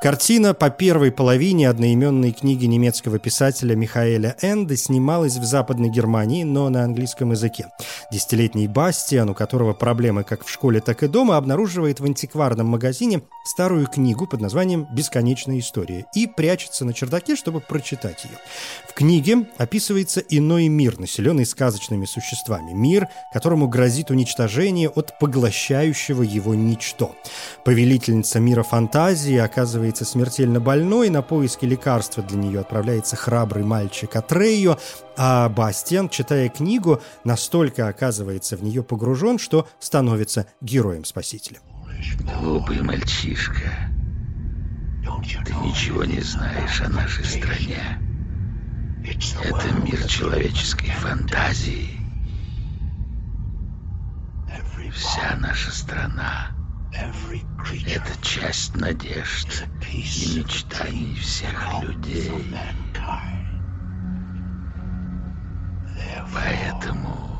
Картина 0.00 0.54
по 0.54 0.70
первой 0.70 1.10
половине 1.10 1.68
одноименной 1.68 2.30
книги 2.30 2.66
немецкого 2.66 3.18
писателя 3.18 3.74
Михаэля 3.74 4.36
Энде 4.42 4.76
снималась 4.76 5.36
в 5.36 5.44
Западной 5.44 5.88
Германии, 5.88 6.44
но 6.44 6.68
на 6.68 6.84
английском 6.84 7.32
языке. 7.32 7.66
Десятилетний 8.12 8.68
Бастиан, 8.68 9.28
у 9.28 9.34
которого 9.34 9.72
проблемы 9.72 10.22
как 10.22 10.44
в 10.44 10.50
школе, 10.50 10.80
так 10.80 11.02
и 11.02 11.08
дома, 11.08 11.36
обнаруживает 11.36 11.98
в 11.98 12.04
антикварном 12.04 12.68
магазине 12.68 13.22
старую 13.44 13.88
книгу 13.88 14.28
под 14.28 14.40
названием 14.40 14.86
«Бесконечная 14.92 15.58
история» 15.58 16.06
и 16.14 16.28
прячется 16.28 16.84
на 16.84 16.94
чердаке, 16.94 17.34
чтобы 17.34 17.58
прочитать 17.58 18.24
ее. 18.24 18.38
В 18.88 18.94
книге 18.94 19.48
описывается 19.56 20.20
иной 20.20 20.68
мир, 20.68 21.00
населенный 21.00 21.44
сказочными 21.44 22.04
существами. 22.04 22.70
Мир, 22.70 23.08
которому 23.32 23.66
грозит 23.66 24.12
уничтожение 24.12 24.90
от 24.90 25.18
поглощающего 25.18 26.22
его 26.22 26.54
ничто. 26.54 27.16
Повелительница 27.64 28.38
мира 28.38 28.62
фантазии 28.62 29.36
оказывается 29.36 29.87
оказывается 29.88 30.04
смертельно 30.04 30.60
больной, 30.60 31.08
на 31.08 31.22
поиски 31.22 31.64
лекарства 31.64 32.22
для 32.22 32.36
нее 32.36 32.60
отправляется 32.60 33.16
храбрый 33.16 33.64
мальчик 33.64 34.16
Атрейо, 34.16 34.78
а 35.16 35.48
Бастиан, 35.48 36.10
читая 36.10 36.50
книгу, 36.50 37.00
настолько 37.24 37.88
оказывается 37.88 38.56
в 38.56 38.62
нее 38.62 38.82
погружен, 38.82 39.38
что 39.38 39.66
становится 39.80 40.46
героем-спасителем. 40.60 41.60
Глупый 42.38 42.82
мальчишка, 42.82 43.90
ты 45.46 45.54
ничего 45.64 46.04
не 46.04 46.20
знаешь 46.20 46.82
о 46.82 46.88
нашей 46.90 47.24
стране. 47.24 47.98
Это 49.04 49.72
мир 49.84 50.06
человеческой 50.06 50.90
фантазии. 50.90 51.94
Вся 54.92 55.36
наша 55.38 55.70
страна 55.70 56.57
это 57.86 58.22
часть 58.22 58.74
надежд 58.76 59.64
и 59.92 60.38
мечтаний 60.38 61.14
всех 61.16 61.82
людей. 61.82 62.32
Поэтому 66.34 67.37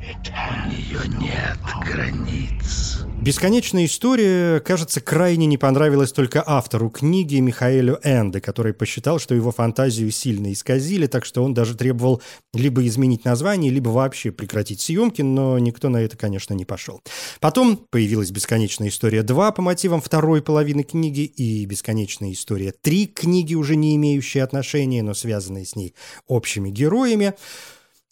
у 0.00 0.70
нее 0.70 1.00
нет 1.20 1.58
границ. 1.84 3.04
Бесконечная 3.20 3.84
история, 3.84 4.60
кажется, 4.60 5.02
крайне 5.02 5.44
не 5.44 5.58
понравилась 5.58 6.10
только 6.10 6.42
автору 6.44 6.88
книги 6.88 7.36
Михаэлю 7.36 8.00
Энде, 8.02 8.40
который 8.40 8.72
посчитал, 8.72 9.18
что 9.18 9.34
его 9.34 9.52
фантазию 9.52 10.10
сильно 10.10 10.50
исказили, 10.50 11.06
так 11.06 11.26
что 11.26 11.44
он 11.44 11.52
даже 11.52 11.76
требовал 11.76 12.22
либо 12.54 12.86
изменить 12.86 13.26
название, 13.26 13.70
либо 13.70 13.90
вообще 13.90 14.32
прекратить 14.32 14.80
съемки, 14.80 15.20
но 15.20 15.58
никто 15.58 15.90
на 15.90 15.98
это, 15.98 16.16
конечно, 16.16 16.54
не 16.54 16.64
пошел. 16.64 17.02
Потом 17.40 17.76
появилась 17.90 18.30
«Бесконечная 18.30 18.88
история 18.88 19.20
2» 19.20 19.52
по 19.54 19.60
мотивам 19.60 20.00
второй 20.00 20.40
половины 20.40 20.82
книги 20.82 21.20
и 21.20 21.66
«Бесконечная 21.66 22.32
история 22.32 22.72
3» 22.82 23.06
книги, 23.08 23.54
уже 23.54 23.76
не 23.76 23.96
имеющие 23.96 24.42
отношения, 24.42 25.02
но 25.02 25.12
связанные 25.12 25.66
с 25.66 25.76
ней 25.76 25.94
общими 26.26 26.70
героями. 26.70 27.34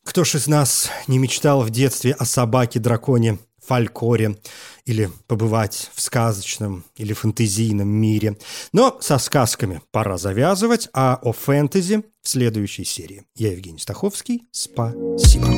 Кто 0.09 0.25
ж 0.25 0.37
из 0.37 0.47
нас 0.47 0.91
не 1.07 1.19
мечтал 1.19 1.61
в 1.61 1.69
детстве 1.69 2.15
о 2.15 2.25
собаке-драконе 2.25 3.39
фольклоре 3.63 4.39
или 4.87 5.11
побывать 5.27 5.91
в 5.95 6.01
сказочном 6.01 6.85
или 6.97 7.13
фэнтезийном 7.13 7.87
мире. 7.87 8.39
Но 8.73 8.97
со 9.03 9.19
сказками 9.19 9.83
пора 9.91 10.17
завязывать, 10.17 10.89
а 10.95 11.19
о 11.21 11.35
фэнтези 11.35 12.05
в 12.23 12.29
следующей 12.29 12.85
серии. 12.85 13.25
Я 13.35 13.53
Евгений 13.53 13.79
Стаховский. 13.81 14.45
Спасибо. 14.51 15.49